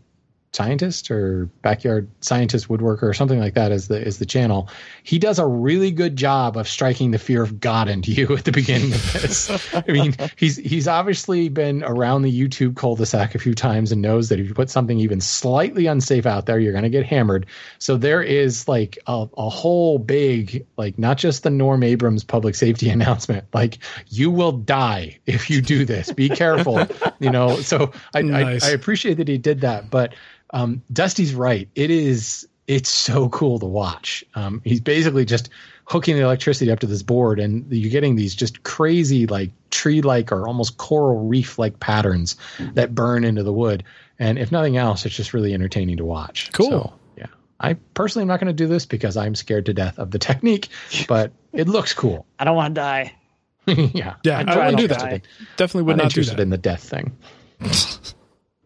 [0.53, 4.69] scientist or backyard scientist woodworker or something like that is the is the channel.
[5.03, 8.45] He does a really good job of striking the fear of God into you at
[8.45, 9.75] the beginning of this.
[9.75, 14.29] I mean, he's he's obviously been around the YouTube cul-de-sac a few times and knows
[14.29, 17.45] that if you put something even slightly unsafe out there, you're gonna get hammered.
[17.77, 22.55] So there is like a, a whole big like not just the Norm Abrams public
[22.55, 26.12] safety announcement, like you will die if you do this.
[26.12, 26.88] Be careful.
[27.19, 28.63] you know, so I, Nice.
[28.63, 30.13] I I appreciate that he did that, but
[30.51, 31.67] um, Dusty's right.
[31.75, 34.23] It is it's so cool to watch.
[34.36, 35.49] Um, he's basically just
[35.86, 40.31] hooking the electricity up to this board, and you're getting these just crazy like tree-like
[40.33, 42.36] or almost coral reef-like patterns
[42.73, 43.83] that burn into the wood.
[44.19, 46.49] And if nothing else, it's just really entertaining to watch.
[46.51, 46.69] Cool.
[46.69, 47.27] So, yeah,
[47.62, 50.19] I personally am not going to do this because I'm scared to death of the
[50.19, 50.67] technique,
[51.07, 52.25] but it looks cool.
[52.39, 53.13] I don't want to die.
[53.67, 54.99] yeah, Yeah, I'd I try wouldn't do that.
[54.99, 55.21] try.
[55.55, 56.41] Definitely would I'm not do interested that.
[56.43, 57.15] in the death thing.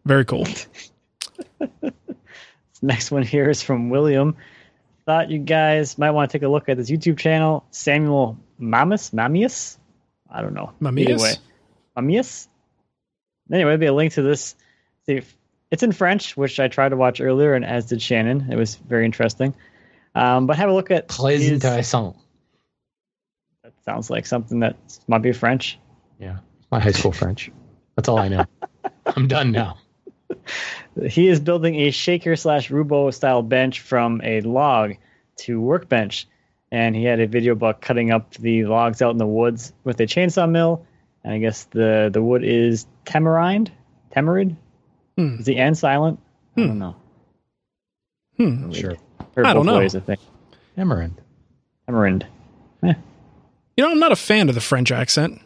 [0.04, 0.46] Very cool.
[2.82, 4.36] Next one here is from William.
[5.06, 9.10] Thought you guys might want to take a look at this YouTube channel, Samuel Mamus,
[9.12, 9.76] Mamius.
[10.30, 10.72] I don't know.
[10.80, 11.08] Mamius?
[11.10, 11.32] Either way,
[11.96, 12.48] Mamius.
[13.50, 14.54] Anyway, there'll be a link to this.
[15.06, 15.36] See, if-
[15.70, 18.48] it's in French, which I tried to watch earlier, and as did Shannon.
[18.52, 19.54] It was very interesting.
[20.14, 21.08] Um, but have a look at.
[21.08, 22.14] Très these- intéressant.
[23.64, 24.76] That sounds like something that
[25.08, 25.78] might be French.
[26.18, 26.38] Yeah,
[26.70, 27.50] my high school French.
[27.96, 28.44] That's all I know.
[29.06, 29.78] I'm done now.
[31.08, 34.94] He is building a shaker slash Roubo style bench from a log
[35.38, 36.28] to workbench.
[36.70, 40.00] And he had a video about cutting up the logs out in the woods with
[40.00, 40.86] a chainsaw mill.
[41.22, 43.70] And I guess the, the wood is tamarind?
[44.10, 44.56] tamarind
[45.16, 45.36] Hmm.
[45.38, 46.18] Is the N silent?
[46.56, 46.96] I don't know.
[48.36, 48.72] Hmm.
[48.72, 48.96] Sure.
[49.34, 49.78] Heard I don't know.
[49.78, 50.20] Ways, I think.
[50.76, 51.20] Amaranth.
[51.86, 52.26] Tamarind.
[52.82, 52.94] You
[53.84, 55.40] know, I'm not a fan of the French accent.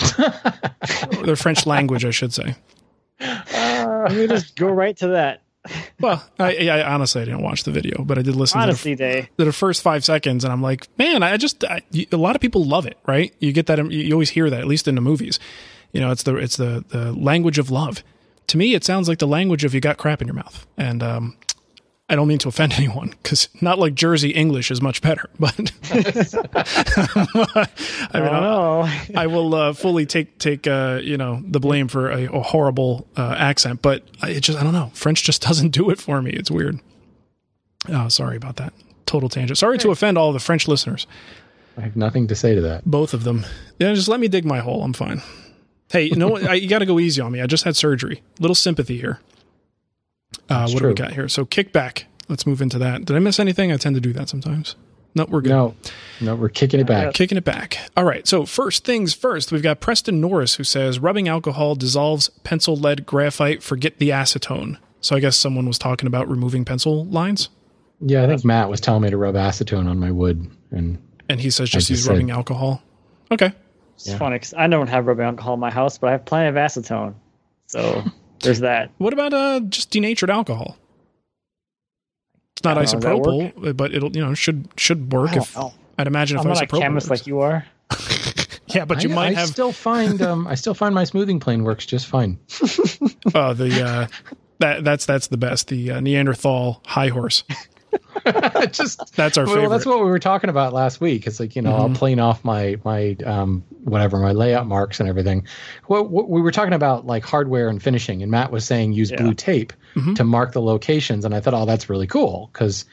[0.00, 2.56] or the French language, I should say.
[4.10, 5.42] Let me just go right to that.
[5.98, 8.96] Well, I, I honestly I didn't watch the video, but I did listen Honesty to
[8.96, 9.20] Day.
[9.36, 11.80] the, to the first five seconds, and I'm like, man, I just I,
[12.12, 13.34] a lot of people love it, right?
[13.40, 15.40] You get that you, you always hear that at least in the movies.
[15.92, 18.04] You know, it's the it's the the language of love.
[18.48, 20.66] To me, it sounds like the language of you got crap in your mouth.
[20.76, 21.36] And um,
[22.08, 25.72] I don't mean to offend anyone because not like Jersey English is much better, but
[25.92, 27.66] I
[28.20, 32.24] mean, Oh, I will uh, fully take take uh, you know the blame for a,
[32.32, 34.90] a horrible uh, accent, but I- it just I don't know.
[34.94, 36.30] French just doesn't do it for me.
[36.30, 36.80] It's weird.
[37.88, 38.72] Oh, sorry about that.
[39.06, 39.58] Total tangent.
[39.58, 41.06] Sorry to offend all the French listeners,
[41.76, 42.84] I have nothing to say to that.
[42.84, 43.46] both of them.
[43.78, 44.82] Yeah, just let me dig my hole.
[44.82, 45.22] I'm fine.
[45.90, 46.42] Hey, you know what?
[46.44, 47.40] I, you got to go easy on me.
[47.40, 48.22] I just had surgery.
[48.40, 49.20] Little sympathy here.
[50.48, 51.28] Uh, That's what do we got here?
[51.28, 52.04] So kickback.
[52.28, 53.04] Let's move into that.
[53.04, 53.70] Did I miss anything?
[53.72, 54.74] I tend to do that sometimes.
[55.14, 55.50] No, we're good.
[55.50, 55.74] No,
[56.20, 57.14] no, we're kicking it back.
[57.14, 57.78] Kicking it back.
[57.96, 58.26] All right.
[58.28, 63.06] So first things first, we've got Preston Norris who says rubbing alcohol dissolves pencil lead
[63.06, 63.62] graphite.
[63.62, 64.76] Forget the acetone.
[65.00, 67.48] So I guess someone was talking about removing pencil lines,
[68.00, 71.40] Yeah, I think Matt was telling me to rub acetone on my wood, and and
[71.40, 72.82] he says just I use just rubbing alcohol.
[73.30, 73.52] Okay.
[73.94, 76.48] it's funny 'cause I don't have rubbing alcohol in my house, but I have plenty
[76.48, 77.14] of acetone.
[77.68, 78.02] So
[78.40, 78.90] there's that.
[78.98, 80.76] What about uh just denatured alcohol?
[82.54, 85.36] It's not I don't know, does that isopropyl, but it'll you know should should work.
[85.36, 85.74] If, know.
[85.98, 87.20] I'd imagine if I'm not a isopropyl chemist works.
[87.20, 87.66] like you are.
[88.68, 91.40] yeah, but you I, might I have still find um, I still find my smoothing
[91.40, 92.38] plane works just fine.
[93.34, 94.06] uh, the uh,
[94.58, 97.44] that that's that's the best the uh, Neanderthal high horse.
[98.72, 99.68] just That's our well, favorite.
[99.70, 101.26] that's what we were talking about last week.
[101.26, 105.08] It's like you know, I'll plane off my my um whatever my layout marks and
[105.08, 105.46] everything.
[105.88, 109.10] Well, what we were talking about like hardware and finishing, and Matt was saying use
[109.10, 109.22] Yeah.
[109.22, 109.72] blue tape
[110.16, 112.84] to mark the locations, and I thought, oh, that's really cool because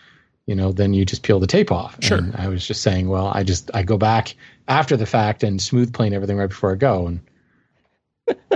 [0.45, 1.97] you know then you just peel the tape off.
[2.01, 2.17] Sure.
[2.17, 4.35] And I was just saying, well, I just I go back
[4.67, 7.19] after the fact and smooth plane everything right before I go, and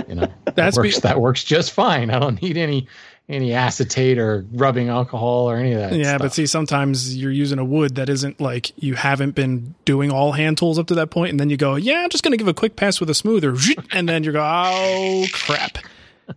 [0.08, 0.96] you know That's that works.
[0.96, 2.10] be- that works just fine.
[2.10, 2.88] I don't need any
[3.28, 5.92] any acetate or rubbing alcohol or any of that.
[5.92, 6.20] Yeah, stuff.
[6.20, 10.32] but see, sometimes you're using a wood that isn't like you haven't been doing all
[10.32, 12.38] hand tools up to that point, and then you go, "Yeah, I'm just going to
[12.38, 13.54] give a quick pass with a smoother,"
[13.92, 15.78] and then you go, "Oh crap!"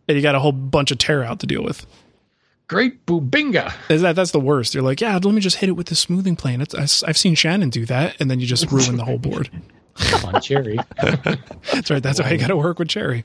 [0.07, 1.85] and you got a whole bunch of tear out to deal with.
[2.67, 3.73] great bubinga.
[3.89, 4.73] Is that that's the worst?
[4.73, 7.17] You're like, "Yeah, let me just hit it with the smoothing plane." It's, I, have
[7.17, 9.49] seen Shannon do that, and then you just ruin the whole board.
[9.95, 10.77] Come on, Cherry.
[11.01, 12.01] That's right.
[12.03, 13.23] That's why you got to work with Cherry.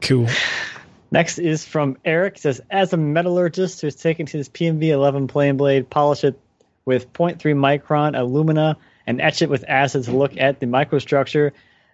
[0.00, 0.28] Cool.
[1.14, 2.38] Next is from Eric.
[2.38, 6.36] It says, as a metallurgist who's taken to his PMV 11 plane blade, polish it
[6.84, 11.52] with 0.3 micron alumina, and etch it with acid to look at the microstructure,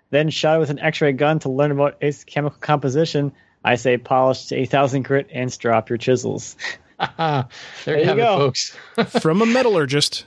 [0.09, 3.33] then shot it with an X-ray gun to learn about its chemical composition.
[3.62, 6.56] I say polish to 8,000 grit and drop your chisels.
[7.18, 7.46] there,
[7.88, 8.35] you you have go.
[8.35, 8.76] it, folks.
[9.20, 10.24] From a metallurgist.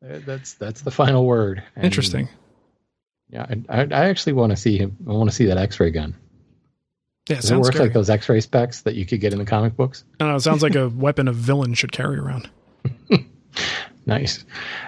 [0.00, 1.64] That's that's the final word.
[1.74, 2.28] And, Interesting.
[3.28, 4.96] Yeah, I, I I actually want to see him.
[5.08, 6.14] I want to see that X-ray gun.
[7.28, 7.88] Yeah, it Does it sounds work scary.
[7.88, 10.04] like those X-ray specs that you could get in the comic books?
[10.20, 12.48] I don't know, it sounds like a weapon a villain should carry around.
[14.08, 14.44] Nice.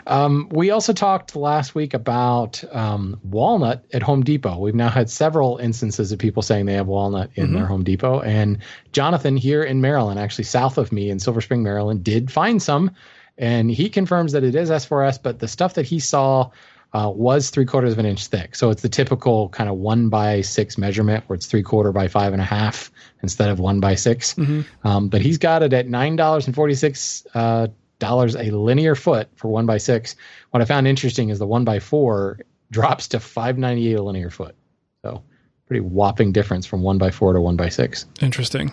[0.06, 4.56] Um, we also talked last week about um, walnut at Home Depot.
[4.58, 8.20] We've now had several instances of people saying they have walnut in their Home Depot.
[8.20, 8.58] And
[8.92, 12.92] Jonathan here in Maryland, actually south of me in Silver Spring, Maryland, did find some.
[13.36, 16.50] And he confirms that it is S4S, but the stuff that he saw
[16.94, 18.54] uh, was three quarters of an inch thick.
[18.56, 22.08] So it's the typical kind of one by six measurement where it's three quarter by
[22.08, 22.90] five and a half
[23.22, 24.36] instead of one by 6
[24.84, 28.94] Um, but he's got it at nine dollars and forty six uh, dollars a linear
[28.94, 30.16] foot for one by six.
[30.50, 32.38] What I found interesting is the one by four
[32.70, 34.54] drops to five ninety eight a linear foot.
[35.02, 35.22] So
[35.66, 38.06] pretty whopping difference from one by four to one by six.
[38.22, 38.70] Interesting.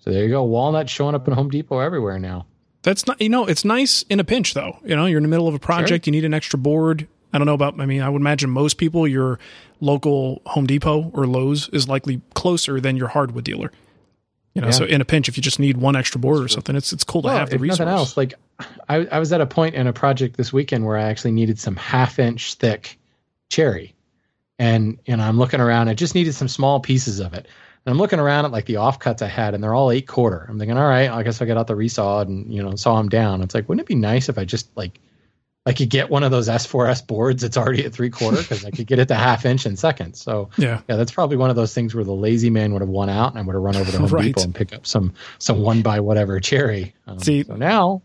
[0.00, 0.42] So there you go.
[0.44, 2.46] Walnut showing up in Home Depot everywhere now.
[2.82, 4.78] That's not, you know, it's nice in a pinch though.
[4.84, 7.08] You know, you're in the middle of a project, you need an extra board.
[7.34, 9.38] I don't know about, I mean, I would imagine most people, your
[9.80, 13.72] local Home Depot or Lowe's is likely closer than your hardwood dealer.
[14.54, 14.72] You know, Yeah.
[14.72, 17.02] so in a pinch, if you just need one extra board or something, it's it's
[17.02, 17.80] cool to have the resource.
[17.80, 18.34] nothing else, like
[18.88, 21.58] I, I was at a point in a project this weekend where I actually needed
[21.58, 22.96] some half inch thick
[23.50, 23.94] cherry.
[24.60, 27.48] And you know, I'm looking around, I just needed some small pieces of it.
[27.84, 30.46] And I'm looking around at like the offcuts I had, and they're all eight quarter.
[30.48, 32.96] I'm thinking, all right, I guess I got out the resaw and you know saw
[32.96, 33.42] them down.
[33.42, 35.00] It's like, wouldn't it be nice if I just like
[35.66, 38.70] I could get one of those S4S boards that's already at three quarter because I
[38.70, 40.20] could get it to half inch in seconds.
[40.20, 40.80] So Yeah.
[40.88, 43.30] yeah, that's probably one of those things where the lazy man would have won out,
[43.30, 44.24] and I would have run over to Home Right.
[44.26, 46.94] Depot and pick up some some one by whatever cherry.
[47.06, 48.02] Um, See- so now,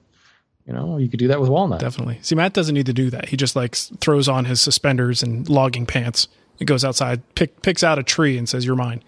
[0.66, 1.82] you know, you could do that with walnut.
[1.82, 2.20] Definitely.
[2.22, 3.28] See, Matt doesn't need to do that.
[3.30, 6.28] He just like throws on his suspenders and logging pants.
[6.60, 9.04] He goes outside, pick, picks out a tree and says, you're mine.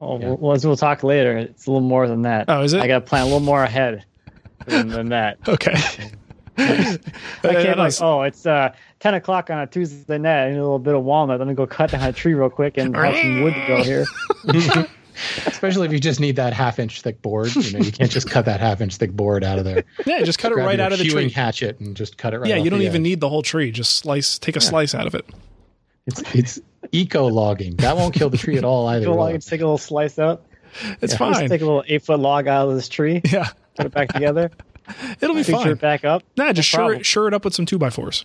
[0.00, 2.46] Oh, well, as we'll talk later, it's a little more than that.
[2.48, 2.80] Oh, is it?
[2.82, 4.04] I got to plan a little more ahead
[4.66, 5.38] than, than that.
[5.48, 5.74] Okay.
[6.58, 6.98] I
[7.42, 10.46] can't like, oh, it's uh, 10 o'clock on a Tuesday night.
[10.46, 11.38] I need a little bit of walnut.
[11.38, 13.82] Let me go cut down a tree real quick and have some wood to go
[13.82, 14.06] here.
[15.46, 17.54] Especially if you just need that half inch thick board.
[17.54, 19.84] You know, you can't just cut that half inch thick board out of there.
[20.04, 21.32] Yeah, just cut it right out of the hewing tree.
[21.32, 22.48] hatchet and just cut it right.
[22.50, 23.02] yeah, you don't even edge.
[23.02, 23.70] need the whole tree.
[23.70, 25.24] Just slice, take a slice out of it.
[26.06, 26.60] It's it's
[26.92, 27.76] Eco logging.
[27.76, 29.04] That won't kill the tree at all either.
[29.06, 29.34] Go will along it?
[29.34, 30.44] and take a little slice out.
[31.00, 31.48] It's Just fine.
[31.48, 34.50] take a little eight foot log out of this tree, Yeah, put it back together,
[35.20, 35.72] it'll be feature fine.
[35.72, 36.22] it back up.
[36.36, 38.24] Nah, just No sure it, sure it up with some two by fours.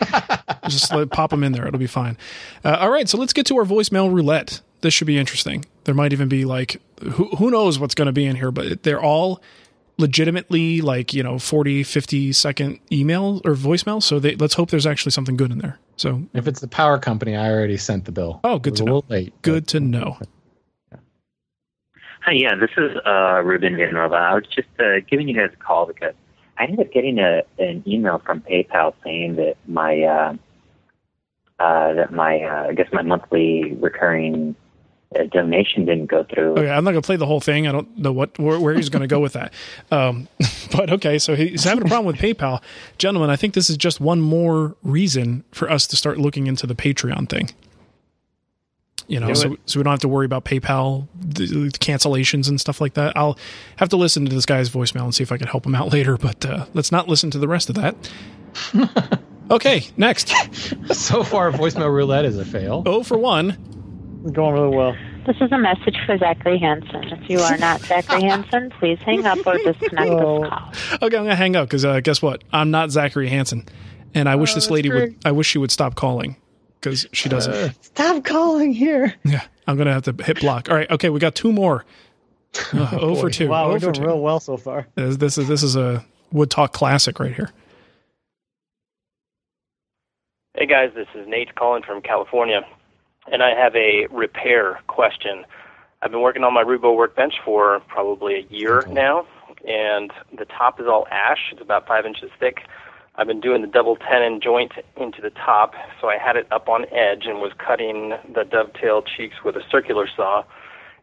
[0.68, 1.66] just let, pop them in there.
[1.66, 2.16] It'll be fine.
[2.64, 4.60] Uh, all right, so let's get to our voicemail roulette.
[4.82, 5.64] This should be interesting.
[5.84, 8.82] There might even be like who who knows what's going to be in here, but
[8.82, 9.40] they're all
[9.98, 14.86] legitimately like you know 40 50 second email or voicemail so they, let's hope there's
[14.86, 18.12] actually something good in there so If it's the power company, I already sent the
[18.12, 18.40] bill.
[18.42, 18.94] Oh, good to know.
[18.94, 19.32] little late.
[19.34, 20.18] but- good to know
[22.24, 24.14] Hi, yeah, this is uh, Ruben Villanova.
[24.14, 26.14] I was just uh, giving you guys a call because
[26.56, 30.34] I ended up getting a, an email from PayPal saying that my uh,
[31.58, 34.54] uh, that my uh, I guess my monthly recurring
[35.18, 36.52] uh, donation didn't go through.
[36.52, 38.72] okay i'm not going to play the whole thing i don't know what where, where
[38.74, 39.52] he's going to go with that
[39.90, 40.26] um,
[40.72, 42.62] but okay so he's having a problem with paypal
[42.96, 46.66] gentlemen i think this is just one more reason for us to start looking into
[46.66, 47.50] the patreon thing
[49.08, 52.60] you know so, so we don't have to worry about paypal the, the cancellations and
[52.60, 53.36] stuff like that i'll
[53.76, 55.92] have to listen to this guy's voicemail and see if i can help him out
[55.92, 57.94] later but uh, let's not listen to the rest of that
[59.50, 60.28] okay next
[60.94, 62.82] So far, voicemail roulette is a fail.
[62.86, 63.56] oh for one
[64.24, 64.94] It's going really well.
[65.26, 67.04] This is a message for Zachary Hansen.
[67.04, 70.40] If you are not Zachary Hansen, please hang up or disconnect Oh.
[70.40, 70.72] this call.
[71.06, 72.42] Okay, I'm gonna hang up because uh, guess what?
[72.52, 73.64] I'm not Zachary Hansen,
[74.14, 75.14] and I wish this lady would.
[75.24, 76.36] I wish she would stop calling
[76.82, 77.82] because she doesn't.
[77.84, 79.14] Stop calling here.
[79.24, 80.68] yeah, I'm gonna have to hit block.
[80.68, 81.84] All right, okay, we got two more.
[82.74, 83.48] Uh, oh for two.
[83.48, 84.02] Wow, oh we're doing two.
[84.02, 84.86] real well so far.
[84.96, 87.50] This, this is this is a Wood Talk classic right here.
[90.54, 92.60] Hey guys, this is Nate calling from California,
[93.30, 95.44] and I have a repair question.
[96.02, 99.26] I've been working on my Roubo workbench for probably a year now,
[99.66, 101.38] and the top is all ash.
[101.52, 102.62] It's about five inches thick.
[103.16, 106.68] I've been doing the double tenon joint into the top, so I had it up
[106.68, 110.44] on edge and was cutting the dovetail cheeks with a circular saw.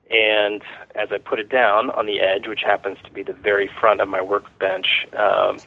[0.10, 0.64] And
[0.96, 4.02] as I put it down on the edge, which happens to be the very front
[4.02, 5.60] of my workbench, um,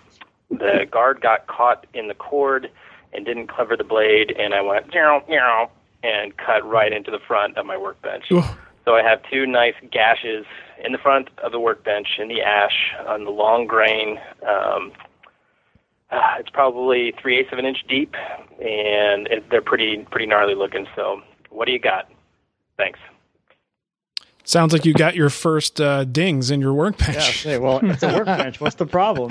[0.51, 2.71] the guard got caught in the cord
[3.13, 5.71] and didn't clever the blade, and I went meow meow
[6.03, 8.25] and cut right into the front of my workbench.
[8.33, 8.43] Ooh.
[8.85, 10.45] So I have two nice gashes
[10.85, 14.19] in the front of the workbench in the ash on the long grain.
[14.45, 14.91] Um,
[16.13, 18.15] uh, it's probably three eighths of an inch deep,
[18.61, 20.87] and it, they're pretty pretty gnarly looking.
[20.95, 21.21] So
[21.51, 22.09] what do you got?
[22.77, 22.99] Thanks.
[24.45, 27.43] Sounds like you got your first uh, dings in your Yeah, workbench.
[27.43, 28.61] say, well, it's a workbench.
[28.61, 29.31] What's the problem?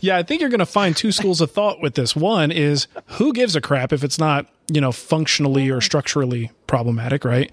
[0.00, 2.14] Yeah, I think you're going to find two schools of thought with this.
[2.14, 7.24] One is who gives a crap if it's not, you know, functionally or structurally problematic,
[7.24, 7.50] right?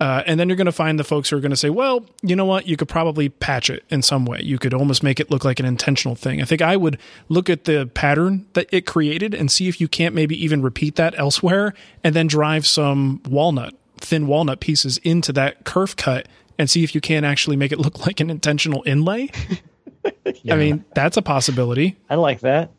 [0.00, 2.06] Uh, and then you're going to find the folks who are going to say, well,
[2.22, 2.66] you know what?
[2.66, 4.40] You could probably patch it in some way.
[4.42, 6.40] You could almost make it look like an intentional thing.
[6.40, 9.88] I think I would look at the pattern that it created and see if you
[9.88, 15.34] can't maybe even repeat that elsewhere and then drive some walnut, thin walnut pieces into
[15.34, 16.26] that kerf cut
[16.58, 19.28] and see if you can actually make it look like an intentional inlay.
[20.50, 21.98] I mean, that's a possibility.
[22.08, 22.70] I like that.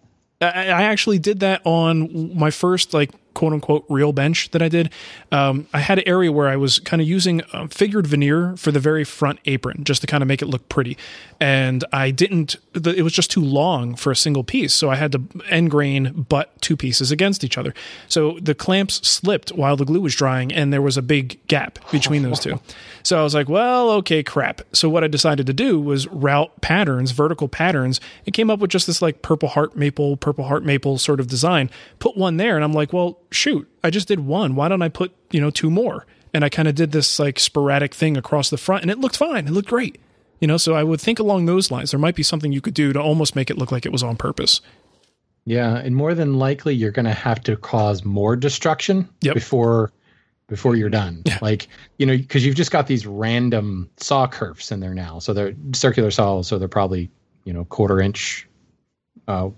[0.41, 4.69] I, I actually did that on my first like quote unquote real bench that I
[4.69, 4.91] did.
[5.31, 8.71] Um, I had an area where I was kind of using um, figured veneer for
[8.71, 10.97] the very front apron just to kind of make it look pretty,
[11.39, 12.57] and I didn't.
[12.73, 15.71] The, it was just too long for a single piece, so I had to end
[15.71, 17.73] grain butt two pieces against each other.
[18.07, 21.79] So the clamps slipped while the glue was drying, and there was a big gap
[21.91, 22.59] between those two.
[23.03, 24.61] So I was like, well, okay, crap.
[24.73, 28.69] So what I decided to do was route patterns, vertical patterns, and came up with
[28.69, 31.69] just this like purple heart maple, purple heart maple sort of design.
[31.99, 34.55] Put one there, and I'm like, well, shoot, I just did one.
[34.55, 36.05] Why don't I put, you know, two more?
[36.33, 39.17] And I kind of did this like sporadic thing across the front, and it looked
[39.17, 39.47] fine.
[39.47, 39.99] It looked great.
[40.39, 41.91] You know, so I would think along those lines.
[41.91, 44.01] There might be something you could do to almost make it look like it was
[44.01, 44.61] on purpose.
[45.45, 49.33] Yeah, and more than likely you're going to have to cause more destruction Yep.
[49.33, 49.91] before
[50.47, 51.21] before you're done.
[51.25, 51.37] Yeah.
[51.41, 51.67] Like
[51.97, 55.19] you know, because you've just got these random saw curves in there now.
[55.19, 57.09] So they're circular saws, so they're probably
[57.43, 58.47] you know quarter inch
[59.27, 59.49] uh,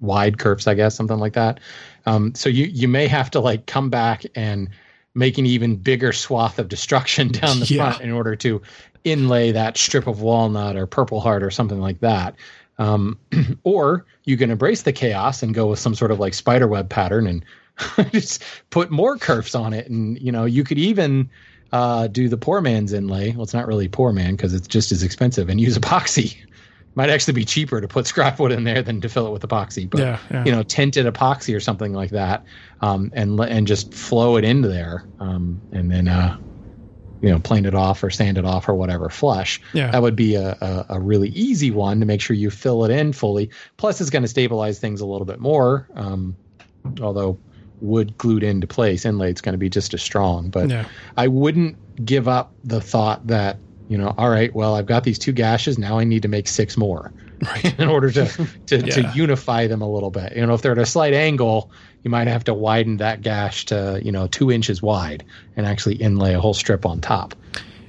[0.00, 1.60] wide curves, I guess, something like that.
[2.08, 4.68] Um, so you you may have to like come back and
[5.14, 7.90] make an even bigger swath of destruction down the Yeah.
[7.90, 8.62] front in order to
[9.04, 12.34] inlay that strip of walnut or purple heart or something like that.
[12.78, 13.18] Um,
[13.64, 16.88] or you can embrace the chaos and go with some sort of like spider web
[16.88, 17.44] pattern and
[18.12, 19.88] just put more curves on it.
[19.88, 21.28] And you know, you could even
[21.72, 23.32] uh, do the poor man's inlay.
[23.32, 26.36] Well, it's not really poor man because it's just as expensive and use epoxy.
[26.98, 29.42] Might actually be cheaper to put scrap wood in there than to fill it with
[29.42, 29.88] epoxy.
[29.88, 30.44] But Yeah, yeah.
[30.44, 32.44] you know, tinted epoxy or something like that,
[32.80, 36.36] um, and and just flow it into there, um, and then uh,
[37.20, 39.60] you know, plane it off or sand it off or whatever flush.
[39.72, 39.90] Yeah.
[39.90, 42.90] That would be a, a, a really easy one to make sure you fill it
[42.90, 43.50] in fully.
[43.76, 45.88] Plus, it's going to stabilize things a little bit more.
[45.94, 46.36] Um,
[47.00, 47.38] although
[47.80, 50.50] wood glued into place inlay, it's going to be just as strong.
[50.50, 50.84] But Yeah.
[51.16, 53.58] I wouldn't give up the thought that
[53.88, 55.78] you know, all right, well, I've got these two gashes.
[55.78, 57.12] Now I need to make six more
[57.42, 57.78] right.
[57.78, 60.36] in order to to, to unify them a little bit.
[60.36, 61.70] You know, if they're at a slight angle,
[62.02, 65.24] you might have to widen that gash to you know two inches wide
[65.56, 67.34] and actually inlay a whole strip on top.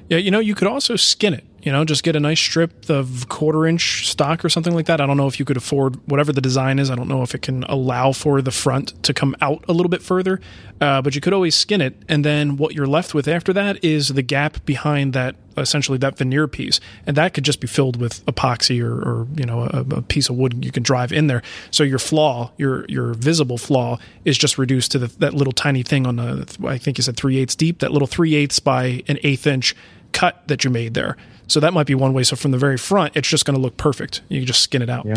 [0.10, 1.43] Yeah, you know, you could also skin it.
[1.62, 5.01] You know, just get a nice strip of quarter inch stock or something like that.
[5.01, 6.89] I don't know if you could afford whatever the design is.
[6.89, 9.89] I don't know if it can allow for the front to come out a little
[9.89, 10.39] bit further,
[10.80, 11.95] uh, but you could always skin it.
[12.07, 16.18] And then what you're left with after that is the gap behind that, essentially that
[16.18, 19.86] veneer piece, and that could just be filled with epoxy or, or you know a,
[19.97, 21.41] a piece of wood you can drive in there.
[21.72, 25.84] So your flaw, your your visible flaw, is just reduced to the, that little tiny
[25.84, 26.57] thing on the.
[26.66, 27.80] I think you said three eighths deep.
[27.80, 29.76] That little three eighths by an eighth inch
[30.20, 31.17] cut that you made there.
[31.47, 32.24] So that might be one way.
[32.24, 34.22] So from the very front, it's just going to look perfect.
[34.30, 35.05] You can just skin it out.
[35.05, 35.15] Yeah.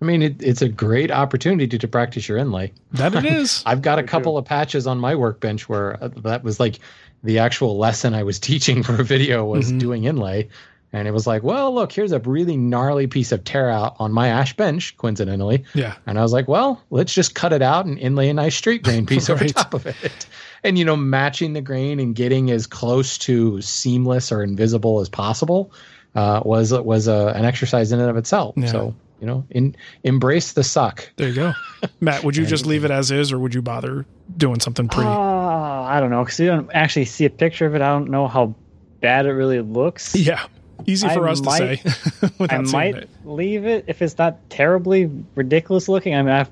[0.00, 2.72] I mean, it, it's a great opportunity to, to practice your inlay.
[2.92, 3.62] That it is.
[3.66, 6.78] I've got a couple of patches on my workbench where uh, that was like
[7.24, 9.78] the actual lesson I was teaching for a video was Mhm.
[9.80, 10.48] doing inlay.
[10.92, 14.10] And it was like, well, look, here's a really gnarly piece of tear out on
[14.10, 15.64] my ash bench, coincidentally.
[15.74, 15.96] Yeah.
[16.06, 18.82] And I was like, well, let's just cut it out and inlay a nice straight
[18.82, 20.26] grain piece over top of it.
[20.64, 25.08] And, you know, matching the grain and getting as close to seamless or invisible as
[25.08, 25.72] possible
[26.14, 28.54] uh, was was a, an exercise in and of itself.
[28.56, 28.66] Yeah.
[28.66, 31.08] So, you know, in, embrace the suck.
[31.16, 31.52] There you go.
[32.00, 34.04] Matt, would you just leave it as is or would you bother
[34.36, 35.08] doing something pretty?
[35.08, 37.82] Oh, I don't know because you don't actually see a picture of it.
[37.82, 38.54] I don't know how
[39.00, 40.14] bad it really looks.
[40.14, 40.46] yeah.
[40.86, 42.28] Easy for I us might- to say.
[42.50, 43.10] I might it.
[43.24, 46.14] leave it if it's not terribly ridiculous looking.
[46.14, 46.50] I mean, I've,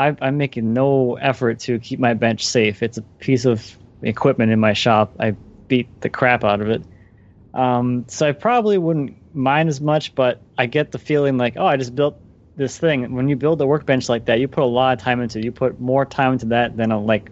[0.00, 2.82] I've, I'm making no effort to keep my bench safe.
[2.82, 5.12] It's a piece of equipment in my shop.
[5.20, 5.36] I
[5.68, 6.82] beat the crap out of it.
[7.52, 11.66] Um, so I probably wouldn't mind as much, but I get the feeling like, oh,
[11.66, 12.16] I just built
[12.56, 13.14] this thing.
[13.14, 15.44] When you build a workbench like that, you put a lot of time into it.
[15.44, 17.30] You put more time into that than a, like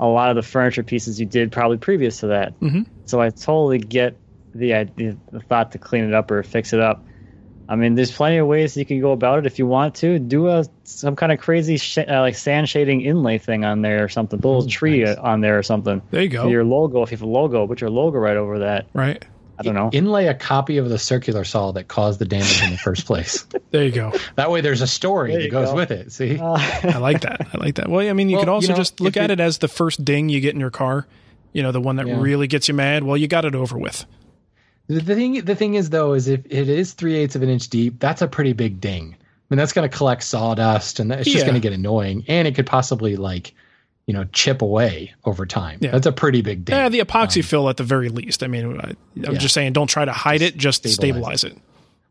[0.00, 2.58] a lot of the furniture pieces you did probably previous to that.
[2.60, 2.86] Mhm.
[3.04, 4.16] So I totally get
[4.54, 7.04] the idea, the thought to clean it up or fix it up.
[7.70, 10.18] I mean, there's plenty of ways you can go about it if you want to.
[10.18, 14.02] Do a some kind of crazy sh- uh, like sand shading inlay thing on there
[14.04, 14.40] or something.
[14.40, 15.16] Put a little tree nice.
[15.16, 16.02] on there or something.
[16.10, 16.48] There you go.
[16.48, 18.86] Your logo, if you have a logo, put your logo right over that.
[18.92, 19.24] Right.
[19.56, 19.90] I don't know.
[19.92, 23.46] Inlay a copy of the circular saw that caused the damage in the first place.
[23.70, 24.12] There you go.
[24.34, 25.76] That way, there's a story There that goes go.
[25.76, 26.10] with it.
[26.10, 27.46] See, I like that.
[27.54, 27.86] I like that.
[27.88, 29.58] Well, I mean, you Well, could also you know, just look at it- it as
[29.58, 31.06] the first ding you get in your car.
[31.52, 32.20] You know, the one that Yeah.
[32.20, 33.04] really gets you mad.
[33.04, 34.06] Well, you got it over with.
[34.98, 37.68] The, thing the thing is though is if it is three eighths of an inch
[37.68, 39.14] deep, that's a pretty big ding.
[39.14, 41.42] I mean, that's going to collect sawdust, and it's just Yeah.
[41.44, 43.52] going to get annoying, and it could possibly like,
[44.06, 45.78] you know, chip away over time.
[45.80, 45.90] Yeah.
[45.90, 46.76] That's a pretty big ding.
[46.76, 48.42] Yeah, the epoxy um, fill at the very least.
[48.42, 49.32] I mean, I, I'm Yeah.
[49.38, 50.56] just saying, don't try to hide it.
[50.56, 51.58] Just stabilize stabilize it.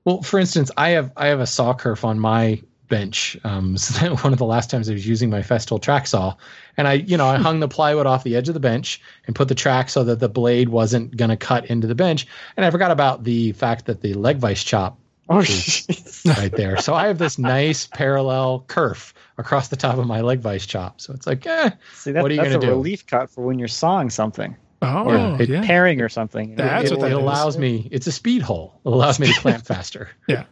[0.06, 3.38] Well, for instance, I have I have a saw kerf on my bench.
[3.44, 6.36] Um, so that one of the last times I was using my Festool track saw,
[6.78, 9.36] and I, you know, I hung the plywood off the edge of the bench and
[9.36, 12.28] put the track so that the blade wasn't going to cut into the bench.
[12.58, 14.98] And I forgot about the fact that the leg vice chop
[15.32, 16.78] Oh, is right there.
[16.78, 21.00] So I have this nice parallel kerf across the top of my leg vice chop.
[21.00, 22.70] So it's like, eh, See, that, what are you going to do?
[22.72, 25.64] relief cut for when you're sawing something Oh, Or it- yeah.
[25.64, 26.56] pairing or something.
[26.56, 27.20] That's it, what that it is.
[27.20, 27.88] allows me.
[27.92, 28.80] It's a speed hole.
[28.84, 30.10] It allows me to clamp faster.
[30.28, 30.46] Yeah.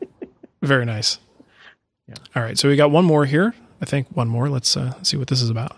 [0.61, 1.17] Very nice.
[2.08, 2.16] Yeah.
[2.36, 2.58] All right.
[2.58, 3.53] So we got one more here.
[3.82, 4.49] I think one more.
[4.49, 5.76] Let's uh, see what this is about.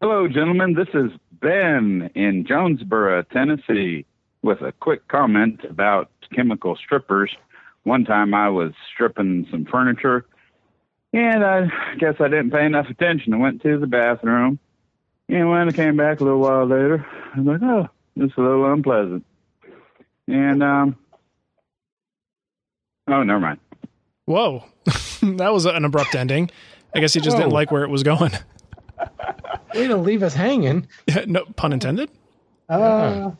[0.00, 0.74] Hello, gentlemen.
[0.74, 4.04] This is Ben in Jonesboro, Tennessee,
[4.42, 7.30] with a quick comment about chemical strippers.
[7.84, 10.26] One time I was stripping some furniture,
[11.12, 11.68] and I
[11.98, 13.34] guess I didn't pay enough attention.
[13.34, 14.58] I went to the bathroom,
[15.28, 18.38] and when I came back a little while later, I was like, oh, this is
[18.38, 19.24] a little unpleasant.
[20.26, 20.96] And, um,
[23.08, 23.58] oh, never mind.
[24.26, 24.64] Whoa.
[25.22, 26.50] that was an abrupt ending.
[26.94, 28.32] I guess he just didn't like where it was going.
[29.74, 30.86] Way to leave us hanging.
[31.26, 32.10] no pun intended.
[32.68, 33.32] Uh,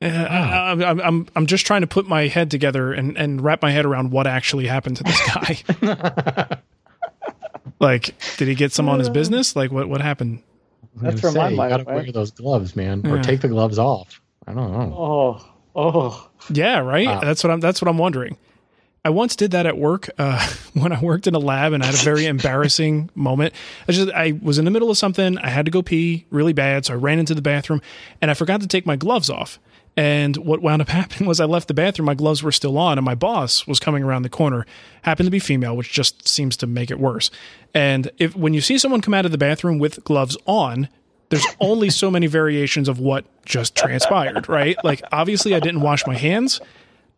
[0.00, 3.40] Yeah, I, I'm- I'm, I'm, I'm just trying to put my head together and, and
[3.42, 6.58] wrap my head around what actually happened to this guy.
[7.80, 9.54] like, did he get some on his business?
[9.56, 10.42] Like, what, what happened?
[10.96, 13.48] That's gonna where my say, you mind gotta wear those gloves, man, or take the
[13.48, 14.20] gloves off.
[14.46, 14.94] I don't know.
[14.96, 16.30] Oh, oh.
[16.50, 17.06] Yeah, right.
[17.06, 17.20] Wow.
[17.20, 17.60] That's what I'm.
[17.60, 18.38] That's what I'm wondering.
[19.06, 20.44] I once did that at work uh,
[20.74, 23.54] when I worked in a lab and I had a very embarrassing moment.
[23.86, 25.38] I just I was in the middle of something.
[25.38, 27.80] I had to go pee really bad, so I ran into the bathroom
[28.20, 29.60] and I forgot to take my gloves off.
[29.96, 32.06] And what wound up happening was I left the bathroom.
[32.06, 34.66] My gloves were still on, and my boss was coming around the corner.
[35.02, 37.30] Happened to be female, which just seems to make it worse.
[37.74, 40.88] And if when you see someone come out of the bathroom with gloves on,
[41.28, 44.76] there's only so many variations of what just transpired, right?
[44.82, 46.60] Like obviously I didn't wash my hands.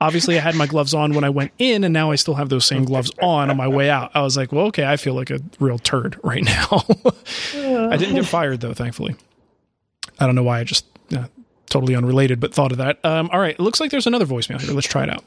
[0.00, 2.48] Obviously, I had my gloves on when I went in, and now I still have
[2.48, 4.12] those same gloves on on my way out.
[4.14, 6.68] I was like, well, okay, I feel like a real turd right now.
[7.54, 9.16] I didn't get fired, though, thankfully.
[10.20, 10.60] I don't know why.
[10.60, 10.86] I just
[11.68, 13.04] totally unrelated, but thought of that.
[13.04, 14.72] Um, all right, it looks like there's another voicemail here.
[14.72, 15.24] Let's try it out.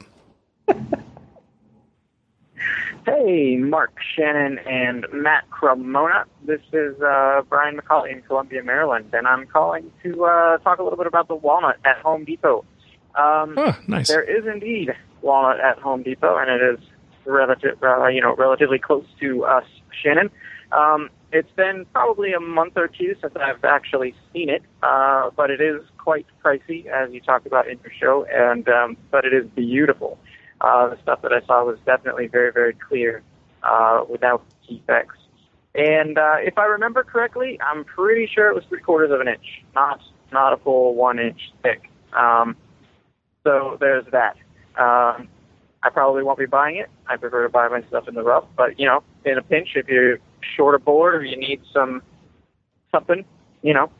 [3.04, 6.24] Hey, Marc Shannon and Matt Cremona.
[6.46, 10.84] This is uh, Brian McCauley in Columbia, Maryland, and I'm calling to uh, talk a
[10.84, 12.64] little bit about the walnut at Home Depot.
[13.14, 14.08] Um, oh, nice.
[14.08, 16.80] There is indeed walnut at Home Depot, and it is
[17.24, 19.64] relative, uh, you know, relatively close to us,
[20.02, 20.30] Shannon.
[20.72, 25.50] Um, it's been probably a month or two since I've actually seen it, uh, but
[25.50, 29.32] it is quite pricey, as you talked about in your show, and um, but it
[29.32, 30.18] is beautiful.
[30.60, 33.22] Uh, the stuff that I saw was definitely very, very clear,
[33.62, 35.18] uh, without defects.
[35.74, 39.28] And uh, if I remember correctly, I'm pretty sure it was three quarters of an
[39.28, 40.00] inch, not
[40.30, 41.90] not a full one inch thick.
[42.12, 42.56] Um,
[43.44, 44.36] so there's that.
[44.76, 45.28] Um,
[45.82, 46.88] I probably won't be buying it.
[47.06, 49.70] I prefer to buy my stuff in the rough, but you know, in a pinch,
[49.74, 50.18] if you're
[50.56, 52.02] short a board or you need some
[52.92, 53.24] something,
[53.62, 53.90] you know,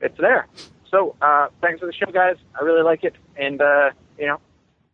[0.00, 0.46] it's there.
[0.90, 2.36] So uh, thanks for the show, guys.
[2.58, 4.38] I really like it, and uh, you know,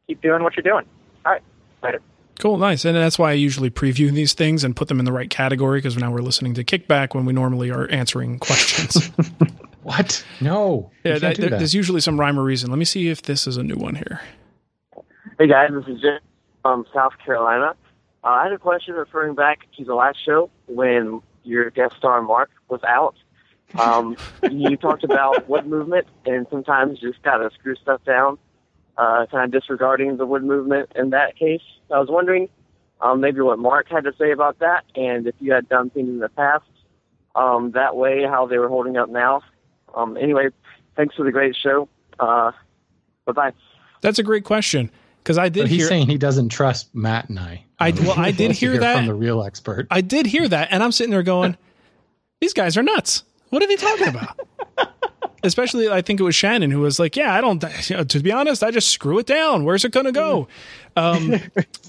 [0.07, 0.85] keep doing what you're doing.
[1.25, 1.43] All right,
[1.83, 2.01] later.
[2.39, 5.13] Cool, nice, and that's why I usually preview these things and put them in the
[5.13, 9.11] right category because now we're listening to Kickback when we normally are answering questions.
[9.87, 10.25] what?
[10.41, 10.91] No.
[11.05, 11.59] Yeah, that, there- that.
[11.59, 12.71] there's usually some rhyme or reason.
[12.71, 14.21] Let me see if this is a new one here.
[15.39, 16.19] Hey guys, this is Jim
[16.63, 17.75] from South Carolina.
[18.25, 22.21] Uh, I had a question referring back to the last show when your guest star
[22.23, 23.15] Marc was out.
[23.79, 24.17] Um,
[24.51, 28.39] you talked about wood movement, and sometimes you just gotta screw stuff down,
[28.99, 31.63] uh, kind of disregarding the wood movement in that case.
[31.95, 32.49] I was wondering
[33.01, 36.09] um, maybe what Marc had to say about that, and if you had done things
[36.09, 36.65] in the past
[37.37, 39.43] um, that way, how they were holding up now.
[39.97, 40.49] Um, anyway,
[40.97, 41.89] thanks for the great show.
[42.21, 42.53] Uh,
[43.25, 43.53] bye bye.
[44.03, 44.91] That's a great question
[45.23, 45.89] because I did But he's hear.
[45.89, 47.65] saying he doesn't trust Matt and I.
[47.81, 49.87] I well, I did Let's hear that from the real expert.
[49.91, 51.57] I did hear that, and I'm sitting there going,
[52.41, 53.25] "These guys are nuts.
[53.51, 54.46] What are they talking about?"
[55.43, 57.63] Especially, I think it was Shannon who was like, "Yeah, I don't.
[58.09, 59.65] To be honest, I just screw it down.
[59.65, 60.49] Where's it going to go?"
[60.97, 61.35] Um,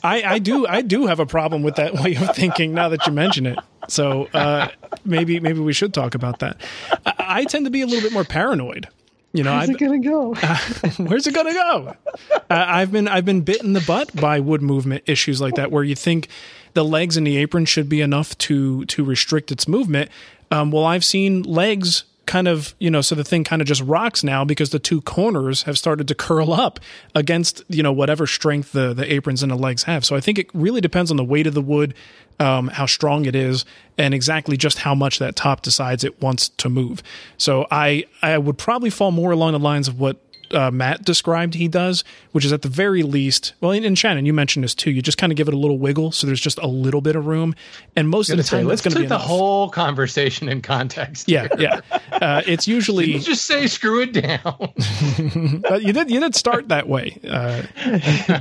[0.03, 2.73] I, I do, I do have a problem with that way of thinking.
[2.73, 4.67] Now that you mention it, so uh,
[5.05, 6.59] maybe, maybe we should talk about that.
[7.05, 8.87] I, I tend to be a little bit more paranoid.
[9.33, 10.33] You know, Where's it gonna go?
[10.97, 11.95] Where's it gonna go?
[12.31, 15.71] Uh, I've been I've been bit in the butt by wood movement issues like that,
[15.71, 16.27] where you think
[16.73, 20.09] the legs and the apron should be enough to to restrict its movement.
[20.49, 23.81] Um, well, I've seen legs kind of you know, so the thing kind of just
[23.81, 26.79] rocks now because the two corners have started to curl up
[27.15, 30.05] against you know whatever strength the the aprons and the legs have.
[30.05, 31.95] So I think it really depends on the weight of the wood,
[32.39, 33.65] um, how strong it is,
[33.97, 37.01] and exactly just how much that top decides it wants to move.
[37.37, 40.17] So I I would probably fall more along the lines of what
[40.51, 43.53] uh, Matt described he does, which is at the very least.
[43.61, 44.91] Well, and, Shannon, you mentioned this too.
[44.91, 47.15] You just kind of give it a little wiggle, so there's just a little bit
[47.15, 47.55] of room,
[47.95, 49.21] and most of the time say, let's put the enough.
[49.21, 51.27] whole conversation in context.
[51.27, 51.81] Yeah, yeah.
[52.11, 54.41] Uh, it's usually you just say screw it down.
[55.61, 57.63] but you did you did start that way, uh,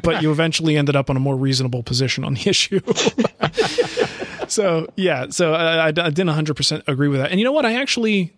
[0.02, 2.80] but you eventually ended up on a more reasonable position on the issue.
[4.48, 7.30] so yeah, so I, I didn't 100 percent agree with that.
[7.30, 7.66] And you know what?
[7.66, 8.32] I actually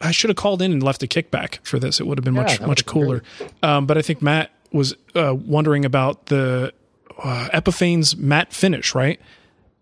[0.00, 2.00] I should have called in and left a kickback for this.
[2.00, 3.22] It would have been Yeah, much much cooler.
[3.62, 6.72] Um, but I think Matt was uh, wondering about the
[7.22, 9.20] uh, Epifanes matte finish, right?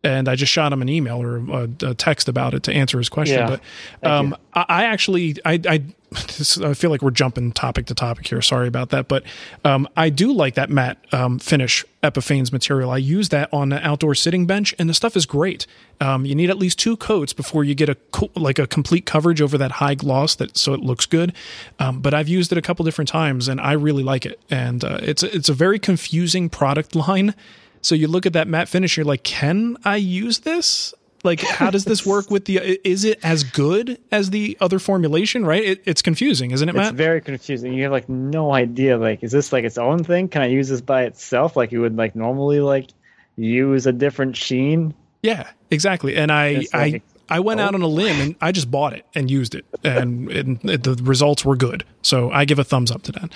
[0.05, 2.99] And I just shot him an email or a, a text about it to answer
[2.99, 3.39] his question.
[3.39, 3.59] Yeah.
[4.01, 5.83] But um, I, I actually, I, I,
[6.37, 8.43] this, I feel like we're jumping topic to topic here.
[8.43, 9.25] Sorry about that, but
[9.65, 12.91] um, I do like that matte um, finish Epifanes material.
[12.91, 15.67] I use that on the outdoor sitting bench, and the stuff is great.
[16.01, 19.07] Um, you need at least two coats before you get a co- like a complete
[19.07, 21.33] coverage over that high gloss that so it looks good.
[21.79, 24.41] Um, but I've used it a couple different times, and I really like it.
[24.51, 27.35] And uh, it's it's a very confusing product line.
[27.83, 30.95] So you look at that matte finish, you're like, can I use this?
[31.25, 32.59] Like, how does this work with the?
[32.89, 35.45] Is it as good as the other formulation?
[35.47, 35.63] Right?
[35.63, 36.87] It, it's confusing, isn't it, Matt?
[36.89, 37.75] It's very confusing.
[37.75, 38.99] You have like no idea.
[38.99, 40.29] Like, is this like its own thing?
[40.29, 41.57] Can I use this by itself?
[41.57, 42.89] Like you would like normally like
[43.37, 44.95] use a different sheen.
[45.23, 46.17] Yeah, exactly.
[46.17, 49.07] And I, like- I, I went out on a limb and I just bought it
[49.15, 51.85] and used it, and, the results were good.
[52.03, 53.33] So I give a thumbs up to that.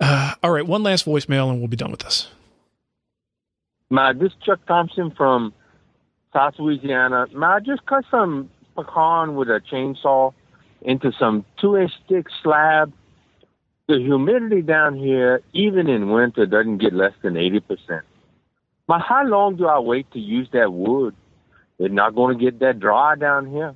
[0.00, 2.28] Uh, all right, one last voicemail, and we'll be done with this.
[3.90, 5.52] Ma, this Chuck Thompson from
[6.32, 7.26] South Louisiana.
[7.34, 10.32] Ma, just cut some pecan with a chainsaw
[10.82, 12.92] into some two inch thick slab.
[13.88, 18.02] The humidity down here, even in winter, doesn't get less than 80%.
[18.88, 21.16] Ma, how long do I wait to use that wood?
[21.80, 23.74] It's not going to get that dry down here.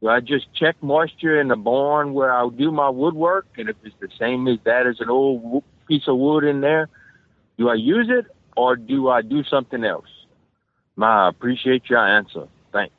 [0.00, 3.46] Do I just check moisture in the barn where I do my woodwork?
[3.56, 6.88] And if it's the same as that as an old piece of wood in there,
[7.56, 8.26] Do I use it
[8.58, 10.08] or do I do something else?
[10.96, 12.48] Ma, appreciate your answer.
[12.72, 12.92] Thanks.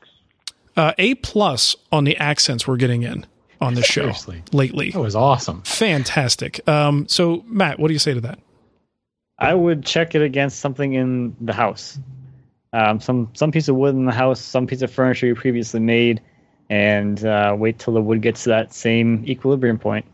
[0.77, 3.25] Uh, a plus on the accents we're getting in
[3.59, 4.41] on the show Seriously.
[4.53, 4.91] lately.
[4.91, 5.61] That was awesome.
[5.63, 6.65] Fantastic.
[6.65, 8.39] Um, so Matt, what do you say to that?
[9.37, 11.99] I would check it against something in the house.
[12.71, 15.81] Um, some some piece of wood in the house, some piece of furniture you previously
[15.81, 16.21] made,
[16.69, 20.05] and uh, wait till the wood gets to that same equilibrium point.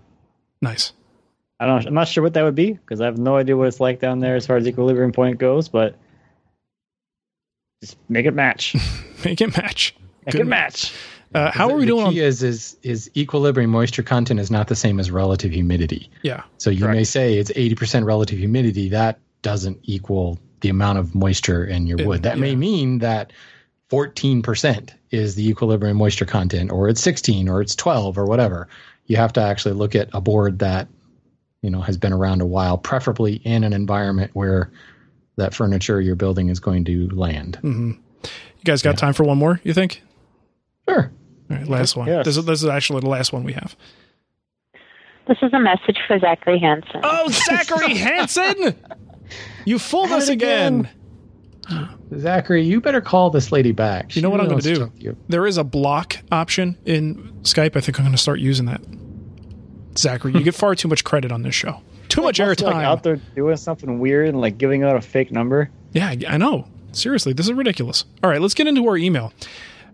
[0.62, 0.94] Nice.
[1.60, 1.86] I don't.
[1.86, 4.00] I'm not sure what that would be because I have no idea what it's like
[4.00, 5.70] down there as far as equilibrium point goes.
[5.70, 5.96] But
[7.82, 8.76] just make it match.
[9.26, 9.96] Make it match.
[10.26, 10.94] Make Good it match.
[11.34, 12.12] Uh, how are we the doing?
[12.12, 16.10] Key On, is is is equilibrium moisture content is not the same as relative humidity.
[16.22, 16.44] yeah.
[16.58, 18.90] So you may say it's 80% relative humidity.
[18.90, 22.24] That doesn't equal the amount of moisture in your It- wood.
[22.24, 23.34] That may mean that
[23.92, 28.68] 14% is the equilibrium moisture content, or it's 16, or it's 12, or whatever.
[29.08, 30.88] You have to actually look at a board that
[31.66, 34.72] you know has been around a while, preferably in an environment where
[35.38, 37.58] that furniture you're building is going to land.
[37.58, 37.92] hmm
[38.24, 38.30] You
[38.64, 39.60] guys got time for one more?
[39.64, 40.02] You think?
[40.88, 41.12] Sure.
[41.50, 42.08] All right, last one.
[42.08, 42.26] Yes.
[42.26, 43.76] This is this is actually the last one we have.
[45.28, 47.02] This is a message for Zachary Hansen.
[47.04, 48.76] Oh, Zachary Hansen!
[49.66, 50.88] You fooled us again.
[52.20, 54.16] Zachary, you better call this lady back.
[54.16, 55.18] You know what I'm going to do?
[55.28, 57.76] There is a block option in Skype.
[57.76, 58.82] I think I'm going to start using that.
[59.98, 61.82] Zachary, you get far too much credit on this show.
[62.10, 62.74] Too much airtime.
[62.74, 65.70] Like out there doing something weird and like giving out a fake number.
[65.94, 66.68] Yeah, I- I know.
[66.92, 68.06] Seriously, this is ridiculous.
[68.24, 69.34] All right, let's get into our email.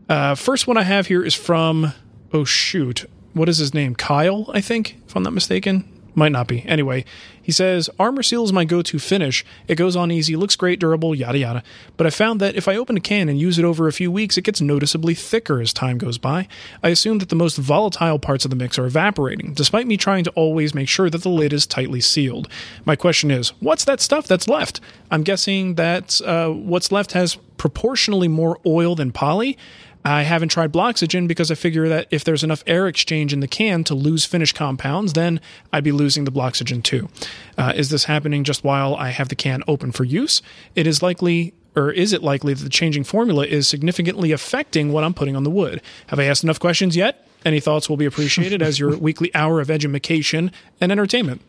[0.10, 1.94] Uh, first one I have here is from,
[2.34, 3.06] oh, shoot.
[3.34, 3.96] What is his name?
[3.96, 5.88] Kyle, I think, if I'm not mistaken.
[6.14, 6.66] Might not be.
[6.68, 7.06] Anyway,
[7.42, 9.46] he says, Arm-R-Seal is my go to finish.
[9.68, 11.64] It goes on easy, looks great, durable, yada yada.
[11.96, 14.12] But I found that if I open a can and use it over a few
[14.12, 16.50] weeks, it gets noticeably thicker as time goes by.
[16.84, 20.26] I assume that the most volatile parts of the mix are evaporating, despite me trying
[20.26, 22.50] to always make sure that the lid is tightly sealed.
[22.84, 24.82] My question is, what's that stuff that's left?
[25.10, 29.58] I'm guessing that uh, what's left has proportionally more oil than poly.
[30.04, 33.48] I haven't tried Bloxygen because I figure that if there's enough air exchange in the
[33.48, 35.40] can to lose finished compounds, then
[35.72, 37.10] I'd be losing the Bloxygen too.
[37.58, 40.42] Uh, is this happening just while I have the can open for use?
[40.76, 41.54] It is likely.
[41.74, 45.46] Or is it likely that the changing formula is significantly affecting what I'm putting on
[45.46, 45.82] the wood?
[46.08, 47.26] Have I asked enough questions yet?
[47.46, 51.42] Any thoughts will be appreciated as your weekly hour of edumacation and entertainment.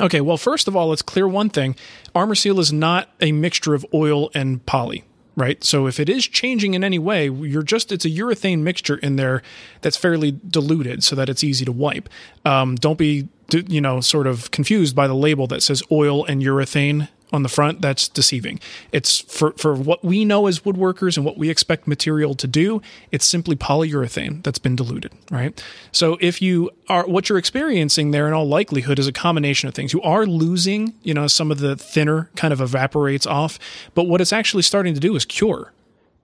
[0.00, 1.74] Okay, well, first of all, let's clear one thing.
[2.14, 5.04] Arm-R-Seal is not a mixture of oil and poly,
[5.38, 5.62] right?
[5.62, 9.16] So if it is changing in any way, you're just, it's a urethane mixture in
[9.16, 9.42] there
[9.80, 12.08] that's fairly diluted so that it's easy to wipe.
[12.44, 16.42] Um, don't be, you know, sort of confused by the label that says oil and
[16.42, 18.60] urethane on the front that's deceiving.
[18.92, 22.80] It's for for what we know as woodworkers and what we expect material to do
[23.10, 25.62] it's simply polyurethane that's been diluted right?
[25.92, 29.74] So if you are what you're experiencing there in all likelihood is a combination of
[29.74, 29.92] things.
[29.92, 33.58] You are losing you know some of the thinner kind of evaporates off
[33.94, 35.72] but what it's actually starting to do is cure.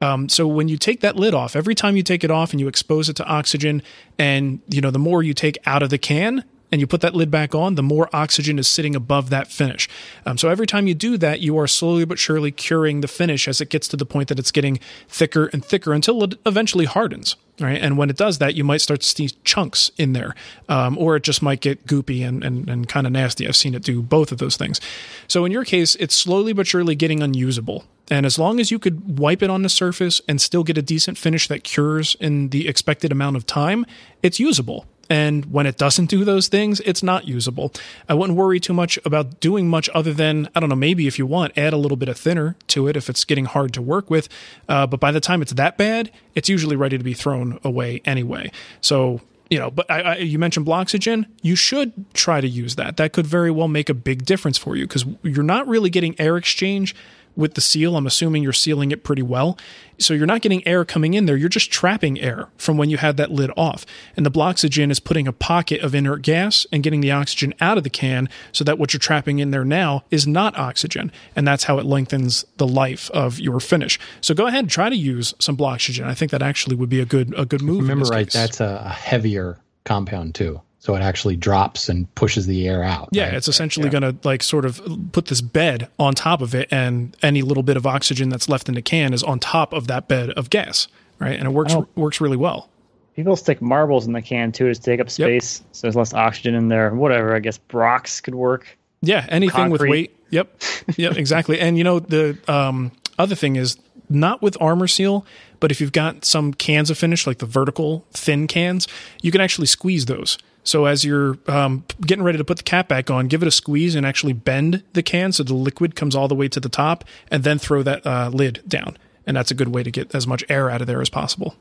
[0.00, 2.60] Um, so when you take that lid off, every time you take it off and
[2.60, 3.82] you expose it to oxygen,
[4.18, 6.44] and you know the more you take out of the can
[6.74, 9.88] and you put that lid back on, the more oxygen is sitting above that finish.
[10.26, 13.46] Um, so every time you do that, you are slowly but surely curing the finish
[13.46, 16.84] as it gets to the point that it's getting thicker and thicker until it eventually
[16.84, 17.36] hardens.
[17.60, 20.34] Right, and when it does that, you might start to see chunks in there,
[20.68, 23.46] um, or it just might get goopy and, and, and kind of nasty.
[23.46, 24.80] I've seen it do both of those things.
[25.28, 27.84] So in your case, it's slowly but surely getting unusable.
[28.10, 30.82] And as long as you could wipe it on the surface and still get a
[30.82, 33.86] decent finish that cures in the expected amount of time,
[34.20, 34.86] it's usable.
[35.10, 37.72] And when it doesn't do those things, it's not usable.
[38.08, 41.18] I wouldn't worry too much about doing much other than, I don't know, maybe if
[41.18, 43.82] you want, add a little bit of thinner to it if it's getting hard to
[43.82, 44.28] work with.
[44.68, 48.00] Uh, but by the time it's that bad, it's usually ready to be thrown away
[48.04, 48.50] anyway.
[48.80, 51.26] So, you know, but I, I, you mentioned Bloxygen.
[51.42, 52.96] You should try to use that.
[52.96, 56.18] That could very well make a big difference for you because you're not really getting
[56.18, 56.94] air exchange
[57.36, 57.96] with the seal.
[57.96, 59.58] I'm assuming you're sealing it pretty well.
[59.98, 61.36] So you're not getting air coming in there.
[61.36, 63.86] You're just trapping air from when you had that lid off.
[64.16, 67.78] And the Bloxygen is putting a pocket of inert gas and getting the oxygen out
[67.78, 71.12] of the can so that what you're trapping in there now is not oxygen.
[71.36, 73.98] And that's how it lengthens the life of your finish.
[74.20, 76.06] So go ahead and try to use some Bloxygen.
[76.06, 77.80] I think that actually would be a good a good move.
[77.80, 78.32] Remember right, case.
[78.32, 80.60] that's a heavier compound too.
[80.84, 83.08] So it actually drops and pushes the air out.
[83.10, 83.32] Yeah, right?
[83.32, 84.82] it's essentially going to like sort of
[85.12, 88.68] put this bed on top of it, and any little bit of oxygen that's left
[88.68, 90.86] in the can is on top of that bed of gas,
[91.18, 91.38] right?
[91.38, 91.88] And it works Oh.
[91.96, 92.68] works really well.
[93.16, 96.54] People stick marbles in the can too to take up space, so there's less oxygen
[96.54, 96.90] in there.
[96.94, 98.76] Whatever, I guess Brox could work.
[99.00, 100.14] Yeah, anything with weight.
[100.28, 100.62] Yep,
[100.98, 101.60] yep, exactly.
[101.60, 103.78] And you know the um, other thing is
[104.10, 105.24] not with Arm-R-Seal,
[105.60, 108.86] but if you've got some cans of finish like the vertical thin cans,
[109.22, 110.36] you can actually squeeze those.
[110.64, 113.50] So as you're um, getting ready to put the cap back on, give it a
[113.52, 116.70] squeeze and actually bend the can so the liquid comes all the way to the
[116.70, 118.96] top, and then throw that uh, lid down.
[119.26, 121.54] And that's a good way to get as much air out of there as possible.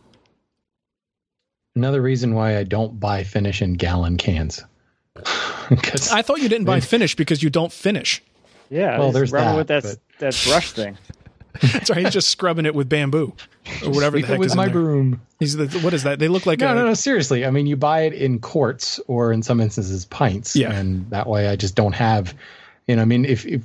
[1.75, 4.63] Another reason why I don't buy finish in gallon cans.
[5.25, 8.21] I thought you didn't buy finish because you don't finish.
[8.69, 10.97] Yeah, Well, there's rubbing that, with that but- that brush thing.
[11.61, 11.99] That's right.
[11.99, 13.33] He's just scrubbing it with bamboo
[13.83, 15.21] or whatever the Sweep heck with is my broom.
[15.39, 16.19] He's the, what is that?
[16.19, 16.93] They look like no, a, no, no.
[16.93, 20.71] Seriously, I mean, you buy it in quarts or in some instances pints, Yeah.
[20.73, 22.33] and that way I just don't have,
[22.87, 23.01] you know.
[23.01, 23.61] I mean, if if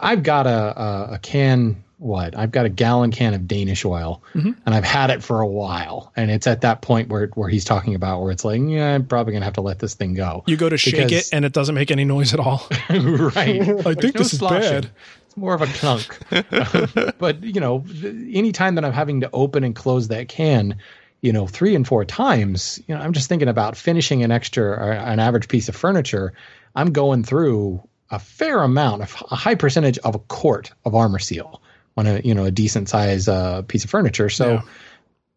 [0.00, 4.22] I've got a a, a can, what I've got a gallon can of Danish oil,
[4.34, 4.54] Mhm.
[4.66, 7.64] and I've had it for a while, and it's at that point where where he's
[7.64, 10.42] talking about where it's like, yeah, I'm probably gonna have to let this thing go.
[10.46, 12.66] You go to shake it and it doesn't make any noise at all.
[12.90, 13.62] right.
[13.62, 14.90] I think no this is bad.
[15.34, 17.18] It's more of a clunk.
[17.18, 20.76] but you know, anytime that I'm having to open and close that can,
[21.22, 24.64] you know, three and four times, you know, I'm just thinking about finishing an extra
[24.64, 26.34] or an average piece of furniture.
[26.76, 31.60] I'm going through a fair amount, of a high percentage of a quart of Arm-R-Seal
[31.96, 34.28] on a you know a decent size uh, piece of furniture.
[34.28, 34.54] So.
[34.54, 34.62] Yeah.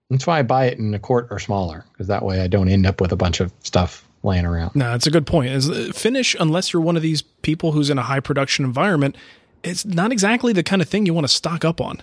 [0.09, 2.69] That's why I buy it in a quart or smaller, because that way I don't
[2.69, 4.75] end up with a bunch of stuff laying around.
[4.75, 5.49] No, it's a good point.
[5.51, 9.17] Is uh, finish unless you're one of these people who's in a high production environment,
[9.63, 12.01] it's not exactly the kind of thing you want to stock up on.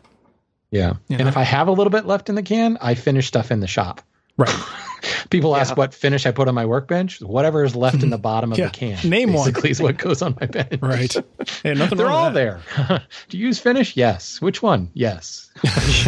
[0.71, 0.95] Yeah.
[1.09, 3.51] You And if I have a little bit left in the can, I finish stuff
[3.51, 4.01] in the shop.
[4.37, 4.53] Right.
[5.31, 7.21] People ask what finish I put on my workbench.
[7.21, 8.67] Whatever is left in the bottom of Yeah.
[8.67, 9.09] the can.
[9.09, 9.47] Name one.
[9.51, 10.81] basically is what goes on my bench.
[10.83, 11.15] Right.
[11.63, 12.87] Hey, nothing They're wrong all with that.
[12.89, 13.03] there.
[13.29, 13.97] Do you use finish?
[13.97, 14.41] Yes.
[14.41, 14.91] Which one?
[14.95, 15.51] Yes.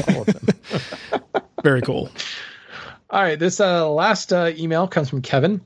[0.08, 0.56] All of them.
[1.62, 2.10] Very cool.
[3.10, 3.38] All right.
[3.38, 5.60] This uh, last uh, email comes from Kevin.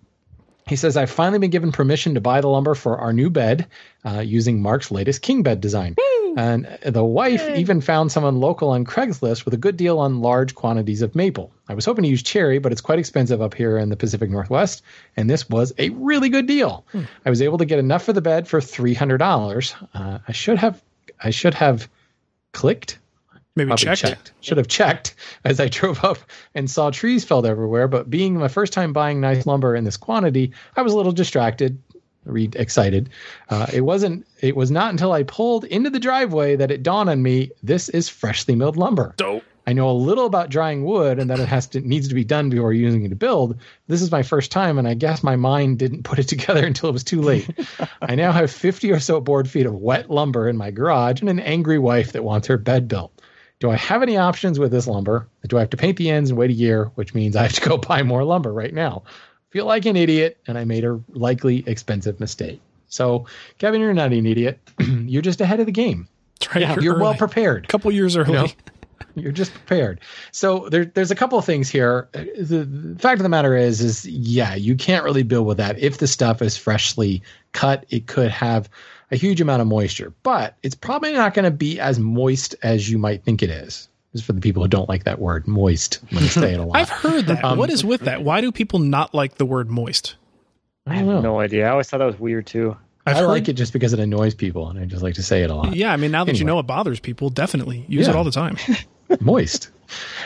[0.70, 3.66] He says, I've finally been given permission to buy the lumber for our new bed
[4.04, 5.96] uh, using Marc's latest king bed design.
[6.36, 10.54] And the wife even found someone local on Craigslist with a good deal on large
[10.54, 11.50] quantities of maple.
[11.68, 14.30] I was hoping to use cherry, but it's quite expensive up here in the Pacific
[14.30, 14.84] Northwest,
[15.16, 16.84] and this was a really good deal.
[17.26, 19.74] I was able to get enough for the bed for three hundred dollars.
[19.92, 20.80] Uh, I should have,
[21.20, 21.88] I should have
[22.52, 23.00] clicked
[23.56, 24.32] Maybe probably checked.
[24.40, 26.18] Should have checked as I drove up
[26.54, 27.88] and saw trees felled everywhere.
[27.88, 31.12] But being my first time buying nice lumber in this quantity, I was a little
[31.12, 31.82] distracted,
[32.24, 33.10] read excited.
[33.48, 34.26] Uh, it wasn't.
[34.40, 37.88] It was not until I pulled into the driveway that it dawned on me this
[37.88, 39.14] is freshly milled lumber.
[39.16, 39.44] Dope.
[39.66, 42.24] I know a little about drying wood and that it has to needs to be
[42.24, 43.56] done before using it to build.
[43.88, 46.88] This is my first time, and I guess my mind didn't put it together until
[46.88, 47.48] it was too late.
[48.02, 51.28] I now have 50 or so board feet of wet lumber in my garage and
[51.28, 53.19] an angry wife that wants her bed built.
[53.60, 55.28] Do I have any options with this lumber?
[55.46, 57.52] Do I have to paint the ends and wait a year, which means I have
[57.52, 59.02] to go buy more lumber right now?
[59.50, 62.60] Feel like an idiot, and I made a likely expensive mistake.
[62.88, 63.26] So,
[63.58, 64.58] Kevin, you're not an idiot.
[64.80, 66.08] you're just ahead of the game.
[66.54, 66.62] Right.
[66.62, 67.64] Yeah, you're well prepared.
[67.64, 68.32] A couple years early.
[68.32, 68.46] You know?
[69.16, 70.00] You're just prepared.
[70.30, 72.08] So there, there's a couple of things here.
[72.14, 75.56] Uh, The, the fact of the matter is, is yeah, you can't really build with
[75.56, 75.78] that.
[75.80, 78.68] If the stuff is freshly cut, it could have
[79.10, 82.88] a huge amount of moisture, but it's probably not going to be as moist as
[82.90, 83.88] you might think it is.
[84.12, 86.60] This is for the people who don't like that word, moist, when you say it
[86.60, 86.76] a lot.
[86.76, 87.44] I've heard that.
[87.44, 88.22] Um, what is with that?
[88.22, 90.16] Why do people not like the word moist?
[90.86, 91.66] I have no idea.
[91.66, 92.76] I always thought that was weird too.
[93.06, 95.22] I've I heard- like it just because it annoys people, and I just like to
[95.22, 95.74] say it a lot.
[95.76, 98.30] Yeah, I mean, now that you know it bothers people, definitely use it all the
[98.30, 98.56] time.
[99.20, 99.70] moist.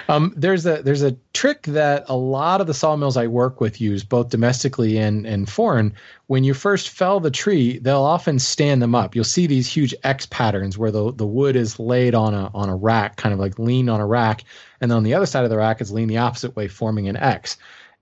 [0.08, 3.80] Um, there's a there's a trick that a lot of the sawmills I work with
[3.80, 5.94] use, both domestically and and foreign.
[6.26, 9.14] When you first fell the tree, they'll often stand them up.
[9.14, 12.68] You'll see these huge X patterns where the the wood is laid on a on
[12.68, 14.44] a rack, kind of like leaned on a rack,
[14.80, 17.08] and then on the other side of the rack is leaned the opposite way, forming
[17.08, 17.56] an X.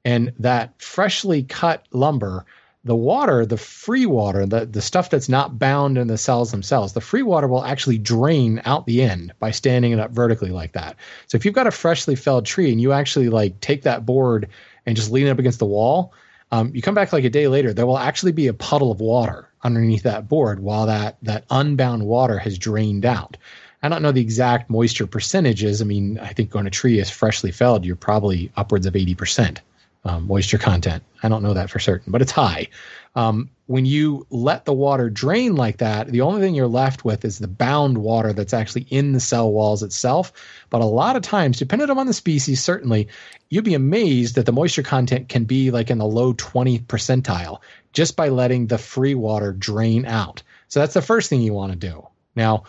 [0.04, 2.44] And that freshly cut lumber
[2.84, 6.92] the water, the free water, the, the stuff that's not bound in the cells themselves,
[6.92, 10.72] the free water will actually drain out the end by standing it up vertically like
[10.72, 10.96] that.
[11.28, 14.48] So if you've got a freshly felled tree and you actually like take that board
[14.84, 16.12] and just lean it up against the wall,
[16.50, 19.00] um, you come back like a day later, there will actually be a puddle of
[19.00, 23.36] water underneath that board while that that unbound water has drained out.
[23.84, 25.80] I don't know the exact moisture percentages.
[25.80, 29.58] I mean, I think when a tree is freshly felled, you're probably upwards of 80%
[30.04, 31.02] um, moisture content.
[31.22, 32.68] I don't know that for certain, but it's high.
[33.14, 37.24] Um, when you let the water drain like that, the only thing you're left with
[37.24, 40.32] is the bound water that's actually in the cell walls itself.
[40.70, 43.08] But a lot of times, depending on the species, certainly,
[43.50, 47.60] you'd be amazed that the moisture content can be like in the low 20 percentile
[47.92, 50.42] just by letting the free water drain out.
[50.68, 52.06] So that's the first thing you want to do.
[52.34, 52.64] Now,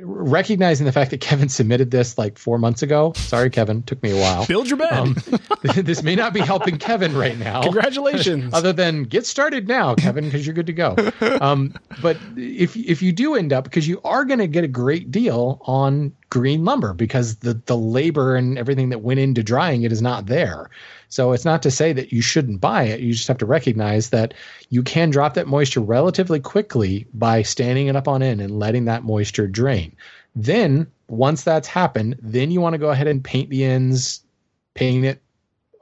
[0.00, 3.12] recognizing the fact that Kevin submitted this like four months ago.
[3.16, 4.46] Sorry, Kevin, took me a while.
[4.46, 4.92] Build your bed.
[4.92, 5.16] Um,
[5.62, 7.62] this may not be helping Kevin right now.
[7.62, 8.52] Congratulations.
[8.54, 10.96] Other than get started now, Kevin, because you're good to go.
[11.40, 14.68] Um, but if if you do end up, because you are going to get a
[14.68, 19.82] great deal on green lumber because the the labor and everything that went into drying
[19.82, 20.70] it is not there.
[21.10, 23.00] So it's not to say that you shouldn't buy it.
[23.00, 24.32] You just have to recognize that
[24.70, 28.86] you can drop that moisture relatively quickly by standing it up on end and letting
[28.86, 29.94] that moisture drain.
[30.34, 34.24] Then once that's happened, then you want to go ahead and paint the ends,
[34.72, 35.20] paint it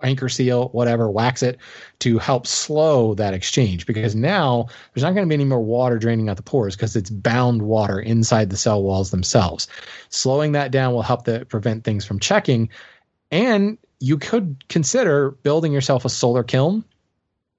[0.02, 1.58] Anchorseal, whatever, wax it
[2.00, 5.98] to help slow that exchange because now there's not going to be any more water
[5.98, 9.68] draining out the pores because it's bound water inside the cell walls themselves.
[10.08, 12.70] Slowing that down will help to prevent things from checking.
[13.30, 16.84] And you could consider building yourself a solar kiln.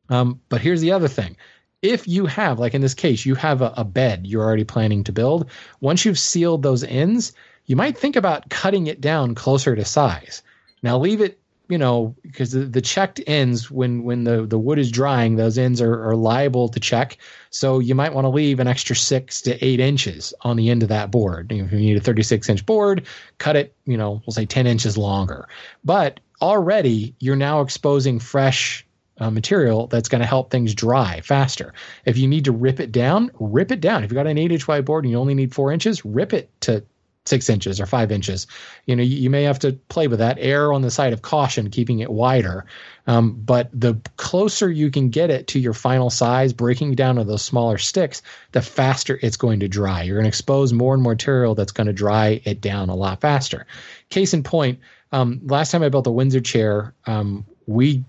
[0.09, 1.37] Um, but here's the other thing.
[1.81, 5.03] If you have, like in this case, you have a, a bed you're already planning
[5.05, 7.33] to build, once you've sealed those ends,
[7.65, 10.43] you might think about cutting it down closer to size.
[10.83, 11.39] Now leave it
[11.71, 15.57] you know, because the, the, checked ends when when the, the wood is drying, those
[15.57, 17.17] ends are, are liable to check.
[17.49, 20.83] So you might want to leave an extra six to eight inches on the end
[20.83, 21.51] of that board.
[21.51, 23.07] If you need a 36 inch board,
[23.37, 25.47] cut it, you know, we'll say 10 inches longer.
[25.83, 28.85] But already you're now exposing fresh
[29.19, 31.73] uh, material that's going to help things dry faster.
[32.05, 34.03] If you need to rip it down, rip it down.
[34.03, 36.33] If you've got an eight inch wide board and you only need four inches, rip
[36.33, 36.83] it to
[37.25, 38.47] six inches or five inches.
[38.85, 40.37] You know, you, you, may have to play with that.
[40.39, 42.65] Err on the side of caution, keeping it wider.
[43.05, 47.23] Um, but the closer you can get it to your final size, breaking down to
[47.23, 48.21] those smaller sticks,
[48.53, 50.03] the faster it's going to dry.
[50.03, 52.95] You're going to expose more and more material that's going to dry it down a
[52.95, 53.67] lot faster.
[54.09, 54.79] Case in point,
[55.11, 58.03] um, last time I built a Windsor chair, um, we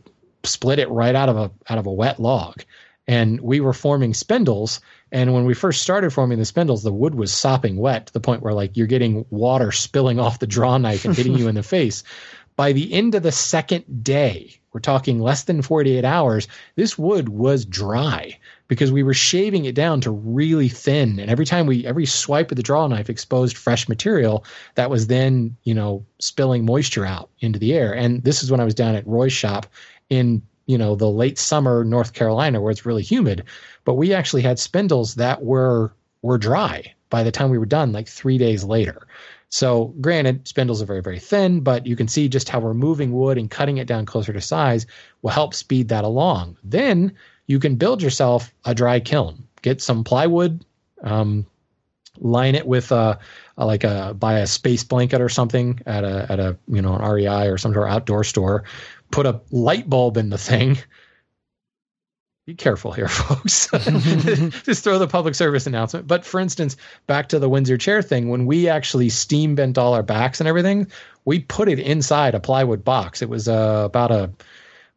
[0.44, 2.62] split it right out of a out of a wet log,
[3.06, 4.80] and we were forming spindles
[5.12, 8.20] and when we first started forming the spindles, the wood was sopping wet to the
[8.20, 11.54] point where like you're getting water spilling off the draw knife and hitting you in
[11.54, 12.02] the face.
[12.56, 17.28] By the end of the second day, we're talking less than 48 hours, this wood
[17.28, 18.38] was dry
[18.68, 21.18] because we were shaving it down to really thin.
[21.18, 24.46] And every time we, every swipe of the draw knife exposed fresh material
[24.76, 27.94] that was then, you know, spilling moisture out into the air.
[27.94, 29.66] And this is when I was down at Roy's shop
[30.08, 33.44] in, you know, the late summer North Carolina where it's really humid
[33.84, 35.92] but we actually had spindles that were
[36.22, 39.06] were dry by the time we were done, like three days later.
[39.48, 43.36] So, granted, spindles are very, very thin, but you can see just how removing wood
[43.36, 44.86] and cutting it down closer to size
[45.20, 46.56] will help speed that along.
[46.64, 47.14] Then
[47.46, 49.46] you can build yourself a dry kiln.
[49.60, 50.64] Get some plywood,
[51.02, 51.44] um,
[52.18, 53.18] line it with a,
[53.58, 56.94] a, like a buy a space blanket or something at a at a you know
[56.94, 58.64] an REI or some sort of outdoor store.
[59.12, 60.78] Put a light bulb in the thing
[62.46, 63.68] be careful here, folks.
[63.70, 66.06] Just throw the public service announcement.
[66.06, 69.94] But for instance, back to the Windsor chair thing, when we actually steam bent all
[69.94, 70.88] our backs and everything,
[71.24, 73.22] we put it inside a plywood box.
[73.22, 74.30] It was uh, about a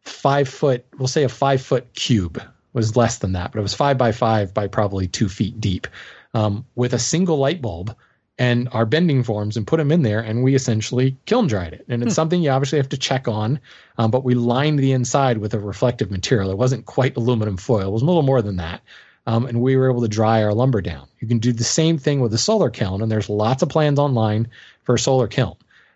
[0.01, 2.37] five foot, we'll say a five foot cube.
[2.37, 2.43] It
[2.73, 5.87] was less than that, but it was five by five by probably two feet deep,
[6.33, 7.95] um, with a single light bulb
[8.37, 11.85] and our bending forms and put them in there and we essentially kiln dried it.
[11.87, 12.15] And it's hmm.
[12.15, 13.59] something you obviously have to check on
[13.97, 16.51] um, but we lined the inside with a reflective material.
[16.51, 17.87] It wasn't quite aluminum foil.
[17.87, 18.81] It was a little more than that.
[19.27, 21.07] Um, and we were able to dry our lumber down.
[21.19, 23.99] You can do the same thing with a solar kiln and there's lots of plans
[23.99, 24.47] online
[24.83, 25.55] for a solar kiln.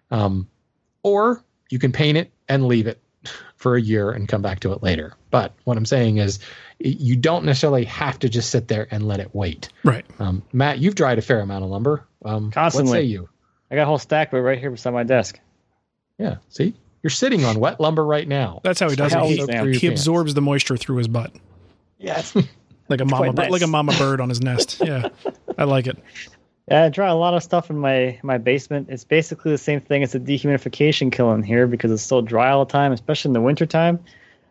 [0.10, 0.48] Um,
[1.04, 3.00] or you can paint it and leave it
[3.60, 6.40] for a year and come back to it later but what i'm saying is
[6.80, 10.80] you don't necessarily have to just sit there and let it wait right um, matt
[10.80, 12.92] you've dried a fair amount of lumber um, Constantly.
[12.92, 13.30] What say you?
[13.72, 15.40] I got a whole stack of it right here beside my desk.
[16.18, 16.38] Yeah.
[16.50, 18.62] See, you're sitting on wet lumber right now.
[18.64, 19.74] That's how he does it.
[19.74, 21.32] He, he absorbs the moisture through his butt.
[21.98, 22.36] Yes.
[22.90, 23.52] like a mama, nice.
[23.52, 24.82] like a mama bird on his nest.
[24.84, 25.10] Yeah,
[25.60, 25.98] I like it.
[26.70, 28.90] Yeah, I dry a lot of stuff in my my basement.
[28.90, 32.66] It's basically the same thing as a dehumidification kiln here because it's so dry all
[32.66, 34.00] the time, especially in the wintertime.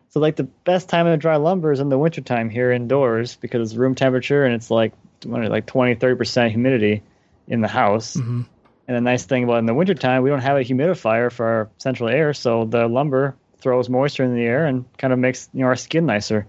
[0.09, 3.69] So like the best time to dry lumber is in the wintertime here indoors because
[3.71, 4.93] it's room temperature and it's like
[5.25, 7.03] like 20 30% humidity
[7.47, 8.15] in the house.
[8.15, 8.41] Mm-hmm.
[8.87, 11.69] And the nice thing about in the wintertime, we don't have a humidifier for our
[11.77, 15.61] central air, so the lumber throws moisture in the air and kind of makes you
[15.61, 16.47] know our skin nicer.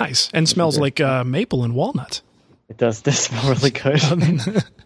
[0.00, 2.22] Nice and smells like uh, maple and walnut.
[2.68, 3.00] It does.
[3.02, 4.00] This smell really good.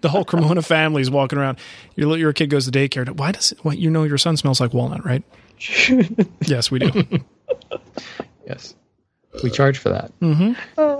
[0.00, 1.58] the whole Cremona family is walking around.
[1.96, 3.08] Your your kid goes to daycare.
[3.10, 5.22] Why does it, well, you know your son smells like walnut, right?
[6.46, 7.04] yes, we do.
[8.46, 8.74] yes.
[9.42, 10.12] We charge for that.
[10.20, 10.52] Mm-hmm.
[10.76, 10.98] Oh.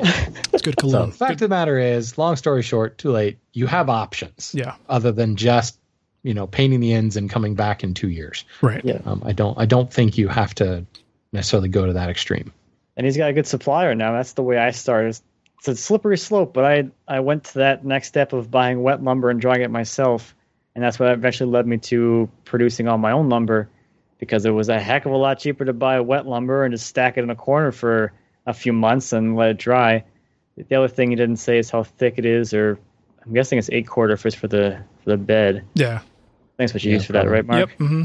[0.53, 1.13] It's good cologne.
[1.13, 1.35] So, fact good.
[1.35, 3.39] of the matter is, long story short, too late.
[3.53, 4.55] You have options.
[4.55, 4.77] Yeah.
[4.89, 5.79] Other than just
[6.23, 8.45] you know painting the ends and coming back in two years.
[8.61, 8.85] Right.
[8.85, 9.01] Yeah.
[9.05, 9.59] Um, I don't.
[9.59, 10.87] I don't think you have to
[11.33, 12.53] necessarily go to that extreme.
[12.97, 14.13] And he's got a good supplier now.
[14.13, 15.19] That's the way I started.
[15.63, 19.01] It's a slippery slope, but I I went to that next step of buying wet
[19.01, 20.35] lumber and drying it myself,
[20.75, 23.69] and that's what eventually led me to producing all my own lumber,
[24.19, 26.89] because it was a heck of a lot cheaper to buy wet lumber and just
[26.89, 28.13] stack it in a corner for
[28.45, 30.03] a few months and let it dry.
[30.57, 32.77] The other thing you didn't say is how thick it is, or
[33.25, 35.65] I'm guessing it's eight quarter if it's for the for the bed.
[35.75, 36.01] Yeah.
[36.57, 37.71] Thanks what you Yeah, use for that, right, Marc?
[37.71, 37.79] Yep.
[37.79, 38.03] hmm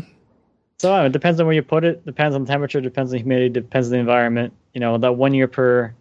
[0.78, 2.06] So uh, it depends on where you put it.
[2.06, 2.82] Depends on the temperature.
[2.82, 3.50] Depends on the humidity.
[3.50, 4.54] Depends on the environment.
[4.76, 5.96] You know, that one year per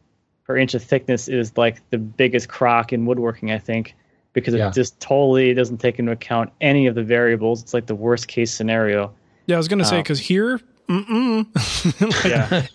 [0.46, 3.94] per inch of thickness is like the biggest crock in woodworking, I think,
[4.32, 7.62] because it just totally doesn't take into account any of the variables.
[7.62, 9.12] It's like the worst case scenario.
[9.46, 11.46] Yeah, I was gonna say Um, because here, mm-mm.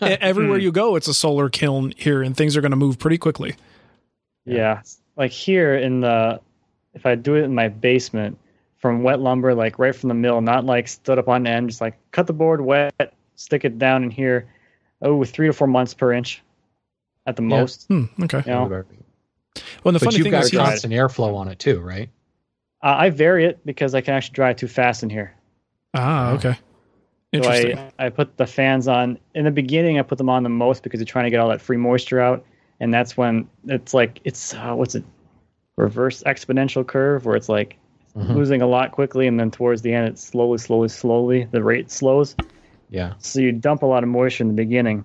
[0.00, 0.62] Like, everywhere Mm.
[0.62, 3.54] you go, it's a solar kiln here, and things are gonna move pretty quickly.
[4.44, 4.82] Yeah.
[5.16, 6.40] Like here in the,
[6.94, 8.38] if I do it in my basement
[8.78, 11.80] from wet lumber, like right from the mill, not like stood up on end, just
[11.80, 14.46] like cut the board wet, stick it down in here.
[15.00, 16.42] Oh, three to four months per inch
[17.26, 17.48] at the Yeah.
[17.48, 17.86] most.
[17.88, 18.42] Hmm, okay.
[18.46, 18.64] You know?
[18.68, 21.80] Well, and the but funny you've thing got is, he's- constant airflow on it too,
[21.80, 22.08] right?
[22.82, 25.34] Uh, I vary it because I can actually dry it too fast in here.
[25.94, 26.58] ah, okay, So
[27.32, 27.78] interesting.
[27.78, 29.98] I, I put the fans on in the beginning.
[29.98, 32.18] I put them on the most because you're trying to get all that free moisture
[32.20, 32.44] out,
[32.80, 35.04] and that's when it's like it's uh, what's it,
[35.76, 37.76] reverse exponential curve where it's like
[38.16, 38.34] Mhm.
[38.34, 41.90] losing a lot quickly, and then towards the end it slowly, slowly, slowly the rate
[41.90, 42.34] slows.
[42.90, 43.14] Yeah.
[43.18, 45.04] So you dump a lot of moisture in the beginning.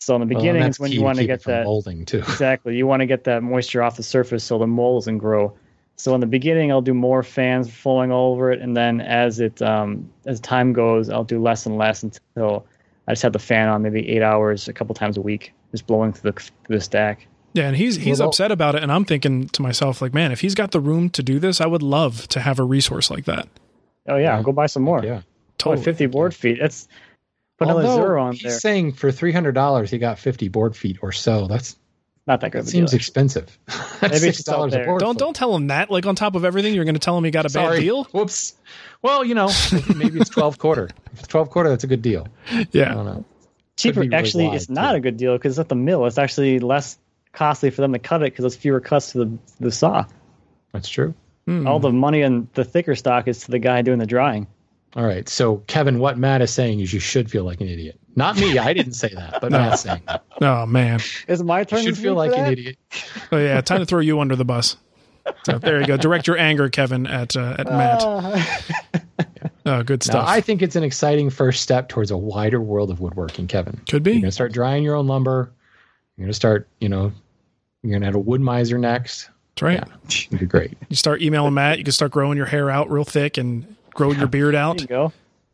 [0.00, 2.18] So in the Well, beginning that's is when you want to get that molding too.
[2.28, 2.76] exactly.
[2.76, 5.54] You want to get that moisture off the surface so the mold doesn't grow.
[5.96, 9.38] So in the beginning, I'll do more fans flowing all over it, and then as
[9.38, 12.64] it um, as time goes, I'll do less and less until
[13.06, 15.86] I just have the fan on maybe eight hours a couple times a week, just
[15.86, 17.26] blowing through the through the stack.
[17.52, 20.40] Yeah, and he's he's upset about it, and I'm thinking to myself, like, man, if
[20.40, 23.26] he's got the room to do this, I would love to have a resource like
[23.26, 23.48] that.
[24.08, 25.04] Oh yeah, I'll go buy some more.
[25.04, 25.20] Yeah,
[25.58, 25.84] totally.
[25.84, 26.58] Fifty board feet.
[26.60, 26.88] That's
[27.60, 28.58] put another Although zero on he's there.
[28.58, 31.46] saying for three hundred dollars he got fifty board feet or so.
[31.46, 31.76] That's
[32.26, 32.58] not that good.
[32.58, 32.96] That of a seems deal.
[32.96, 33.58] expensive.
[34.02, 35.00] Maybe it's six dollars a board.
[35.00, 35.18] Don't foot.
[35.18, 35.90] don't tell him that.
[35.90, 38.04] Like on top of everything, you're going to tell him he got a bad deal.
[38.12, 38.54] Whoops.
[39.02, 39.50] Well, you know,
[39.94, 40.88] maybe it's twelve quarter.
[41.12, 42.26] If it's twelve quarter, that's a good deal.
[42.72, 42.90] Yeah.
[42.90, 43.24] I don't know.
[43.76, 44.00] cheaper.
[44.00, 46.06] really actually, wide, it's not a good deal because it's at the mill.
[46.06, 46.98] It's actually less
[47.32, 50.04] costly for them to cut it because it's fewer cuts to the the saw.
[50.72, 51.14] That's true.
[51.46, 51.66] Hmm.
[51.66, 54.46] All the money on the thicker stock is to the guy doing the drying.
[54.96, 55.28] All right.
[55.28, 57.98] So, Kevin, what Matt is saying is you should feel like an idiot.
[58.16, 58.58] Not me.
[58.58, 59.58] I didn't say that, but No.
[59.58, 60.24] Matt's saying that.
[60.42, 61.00] Oh man.
[61.28, 61.80] Is my turn?
[61.80, 62.76] You should to feel like for an idiot.
[63.30, 64.76] Oh yeah, time to throw you under the bus.
[65.44, 65.98] So there you go.
[65.98, 68.02] Direct your anger, Kevin, at uh, at Matt.
[69.66, 70.28] Oh, good Now, stuff.
[70.28, 73.80] I think it's an exciting first step towards a wider world of woodworking, Kevin.
[73.88, 74.12] Could be.
[74.12, 75.52] You're going to start drying your own lumber.
[76.16, 77.12] You're going to start, you know,
[77.82, 79.28] you're going to have a Wood-Mizer next.
[79.54, 79.84] That's right.
[80.08, 80.72] It'd be great.
[80.88, 81.78] You start emailing Matt.
[81.78, 84.78] You can start growing your hair out real thick and growing your beard out.
[84.78, 85.12] There you go.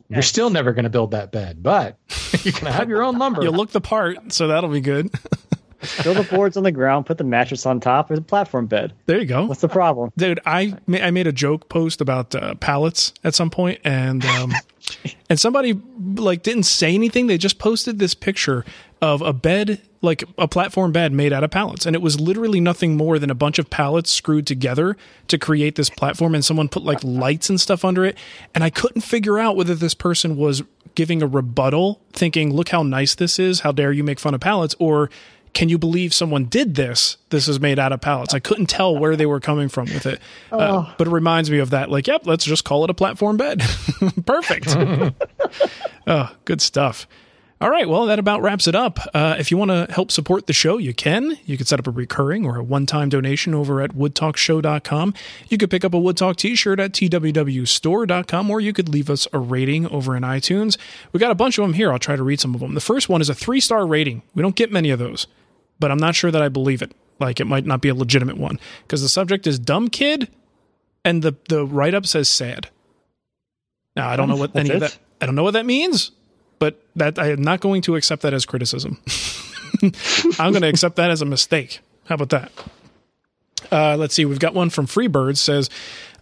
[0.09, 1.97] You're still never going to build that bed, but
[2.44, 3.42] you can have your own lumber.
[3.42, 5.11] You'll look the part, so that'll be good.
[6.03, 8.09] Build the boards on the ground, put the mattress on top.
[8.09, 8.94] There's a platform bed.
[9.05, 9.44] There you go.
[9.44, 10.11] What's the problem?
[10.16, 14.24] Dude, I ma- I made a joke post about uh, pallets at some point, and
[14.24, 14.53] um,
[15.30, 15.78] and somebody
[16.14, 17.26] like didn't say anything.
[17.26, 18.64] They just posted this picture
[19.03, 22.61] of a bed, like a platform bed made out of pallets, and it was literally
[22.61, 24.96] nothing more than a bunch of pallets screwed together
[25.28, 26.34] to create this platform.
[26.34, 28.16] And someone put like lights and stuff under it,
[28.54, 30.62] and I couldn't figure out whether this person was
[30.94, 33.61] giving a rebuttal, thinking, "Look how nice this is!
[33.61, 35.11] How dare you make fun of pallets?" or
[35.52, 37.16] can you believe someone did this?
[37.30, 38.34] This is made out of pallets.
[38.34, 40.20] I couldn't tell where they were coming from with it.
[40.52, 40.94] Uh, Oh.
[40.98, 41.90] but it reminds me of that.
[41.90, 43.62] Like, yep, let's just call it a platform bed.
[44.26, 44.76] Perfect.
[46.07, 47.07] oh, good stuff.
[47.59, 48.98] All right, well, that about wraps it up.
[49.14, 51.38] Uh, if you want to help support the show, you can.
[51.46, 55.14] You can set up a recurring or a one time donation over at woodtalkshow.com.
[55.48, 59.26] You could pick up a Woodtalk t shirt at twwstore.com, or you could leave us
[59.32, 60.76] a rating over in iTunes.
[61.12, 61.90] We got a bunch of them here.
[61.92, 62.74] I'll try to read some of them.
[62.74, 64.20] The first one is a three star rating.
[64.34, 65.26] We don't get many of those,
[65.80, 66.92] but I'm not sure that I believe it.
[67.18, 70.28] Like, it might not be a legitimate one because the subject is dumb kid
[71.07, 72.68] and the, the write up says sad.
[73.94, 74.98] Now, I don't know what That's any of that.
[75.22, 76.11] I don't know what that means,
[76.59, 78.98] but that I am not going to accept that as criticism.
[80.38, 81.80] I'm going to accept that as a mistake.
[82.04, 82.52] How about that?
[83.70, 84.24] Uh, let's see.
[84.24, 85.68] We've got one from Freebirds says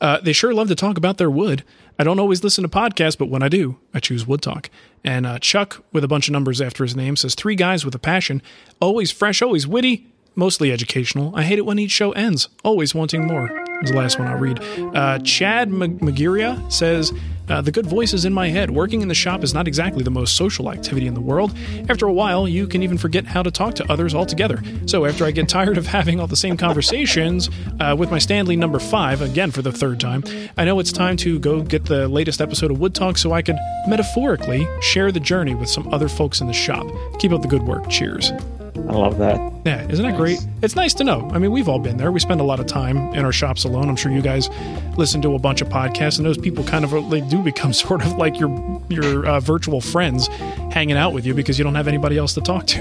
[0.01, 1.62] uh, they sure love to talk about their wood.
[1.99, 4.68] I don't always listen to podcasts, but when I do, I choose Wood Talk.
[5.05, 7.95] And uh, Chuck, with a bunch of numbers after his name, says three guys with
[7.95, 8.43] a passion,
[8.80, 11.35] always fresh, always witty, mostly educational.
[11.37, 13.49] I hate it when each show ends, always wanting more.
[13.82, 14.59] Is the last one I'll read.
[14.95, 17.12] Uh, Chad Mag- Magiria says,
[17.49, 18.71] uh, The good voices in my head.
[18.71, 21.55] Working in the shop is not exactly the most social activity in the world.
[21.89, 24.63] After a while, you can even forget how to talk to others altogether.
[24.87, 28.57] So after I get tired of having all the same conversations uh, with my Stanley
[28.57, 30.25] number five, again for the third time,
[30.57, 33.43] I know it's time to go get the latest episode of Wood Talk so I
[33.43, 33.57] could
[33.89, 36.87] metaphorically share the journey with some other folks in the shop.
[37.19, 37.89] Keep up the good work.
[37.89, 38.33] Cheers.
[38.89, 39.37] I love that.
[39.64, 40.39] Yeah, isn't that great?
[40.62, 41.28] It's nice to know.
[41.32, 42.12] I mean, we've all been there.
[42.12, 43.89] We spend a lot of time in our shops alone.
[43.89, 44.51] I'm sure you guys
[44.99, 48.05] listen to a bunch of podcasts, and those people kind of they do become sort
[48.05, 50.28] of like your your uh, virtual friends
[50.72, 52.80] hanging out with you because you don't have anybody else to talk to.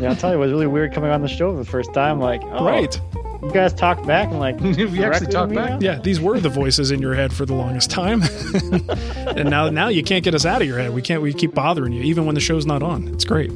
[0.00, 1.94] Yeah, I'll tell you, it was really weird coming on the show for the first
[1.94, 2.18] time.
[2.18, 3.00] Like, oh, Right.
[3.42, 5.70] You guys talk back and like, we actually to talk back.
[5.70, 5.78] now?
[5.80, 8.22] Yeah, these were the voices in your head for the longest time,
[9.36, 10.94] and now now you can't get us out of your head.
[10.94, 11.22] We can't.
[11.22, 13.08] We keep bothering you even when the show's not on.
[13.08, 13.50] It's great.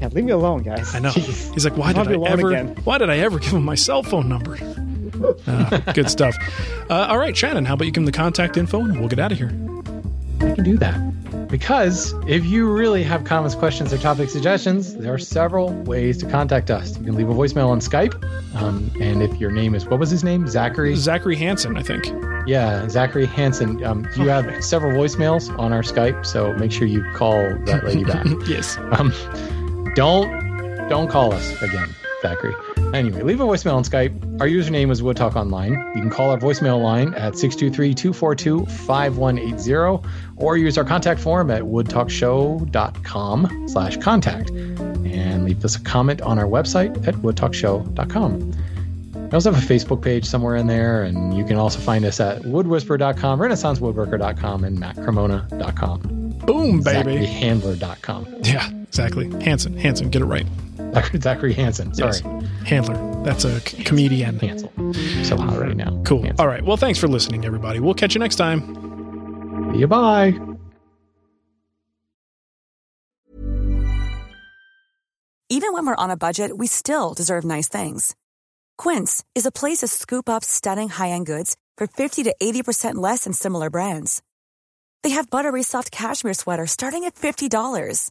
[0.00, 0.94] Yeah, leave me alone, guys.
[0.94, 1.10] I know.
[1.10, 1.52] Jeez.
[1.54, 2.48] He's like, why did I ever?
[2.48, 2.76] again.
[2.84, 4.58] Why did I ever give him my cell phone number?
[5.46, 6.34] Uh, good stuff.
[6.90, 9.20] Uh, all right, Shannon, how about you give him the contact info and we'll get
[9.20, 9.50] out of here.
[10.42, 11.48] I can do that.
[11.48, 16.26] Because if you really have comments, questions, or topic suggestions, there are several ways to
[16.26, 16.96] contact us.
[16.98, 18.14] You can leave a voicemail on Skype.
[18.54, 20.46] Um, and if your name is, what was his name?
[20.48, 20.94] Zachary?
[20.96, 22.06] Zachary Hansen, I think.
[22.46, 23.84] Yeah, Zachary Hansen.
[23.84, 27.34] Um, you have several voicemails on our Skype, so make sure you call
[27.66, 28.26] that lady back.
[28.46, 28.78] yes.
[28.92, 29.12] Um,
[29.94, 30.42] don't
[30.88, 31.88] don't call us again,
[32.22, 32.54] Zachary.
[32.94, 34.40] Anyway, leave a voicemail on Skype.
[34.40, 35.72] Our username is Wood Talk Online.
[35.94, 40.04] You can call our voicemail line at 623-242-5180
[40.36, 46.38] or use our contact form at woodtalkshow.com slash contact and leave us a comment on
[46.38, 48.52] our website at woodtalkshow.com.
[49.14, 52.20] We also have a Facebook page somewhere in there, and you can also find us
[52.20, 56.00] at woodwhisper.com, renaissancewoodworker.com, and mattcremona.com.
[56.44, 57.26] Boom, baby.
[57.26, 58.26] ZacharyHandler.com.
[58.42, 59.30] Yeah, exactly.
[59.42, 60.44] Hanson, Hanson, get it right.
[61.20, 61.94] Zachary Hansen.
[61.94, 62.18] Sorry.
[62.24, 62.46] Yes.
[62.66, 63.22] Handler.
[63.24, 64.38] That's a c- comedian.
[64.38, 64.72] Hansel.
[65.24, 66.02] So hot right now.
[66.04, 66.26] Cool.
[66.38, 66.64] All right.
[66.64, 67.80] Well, thanks for listening, everybody.
[67.80, 68.60] We'll catch you next time.
[69.72, 69.86] See you.
[69.86, 70.38] Bye.
[75.48, 78.14] Even when we're on a budget, we still deserve nice things.
[78.78, 83.24] Quince is a place to scoop up stunning high-end goods for 50 to 80% less
[83.24, 84.22] than similar brands.
[85.02, 88.10] They have buttery soft cashmere sweaters starting at $50,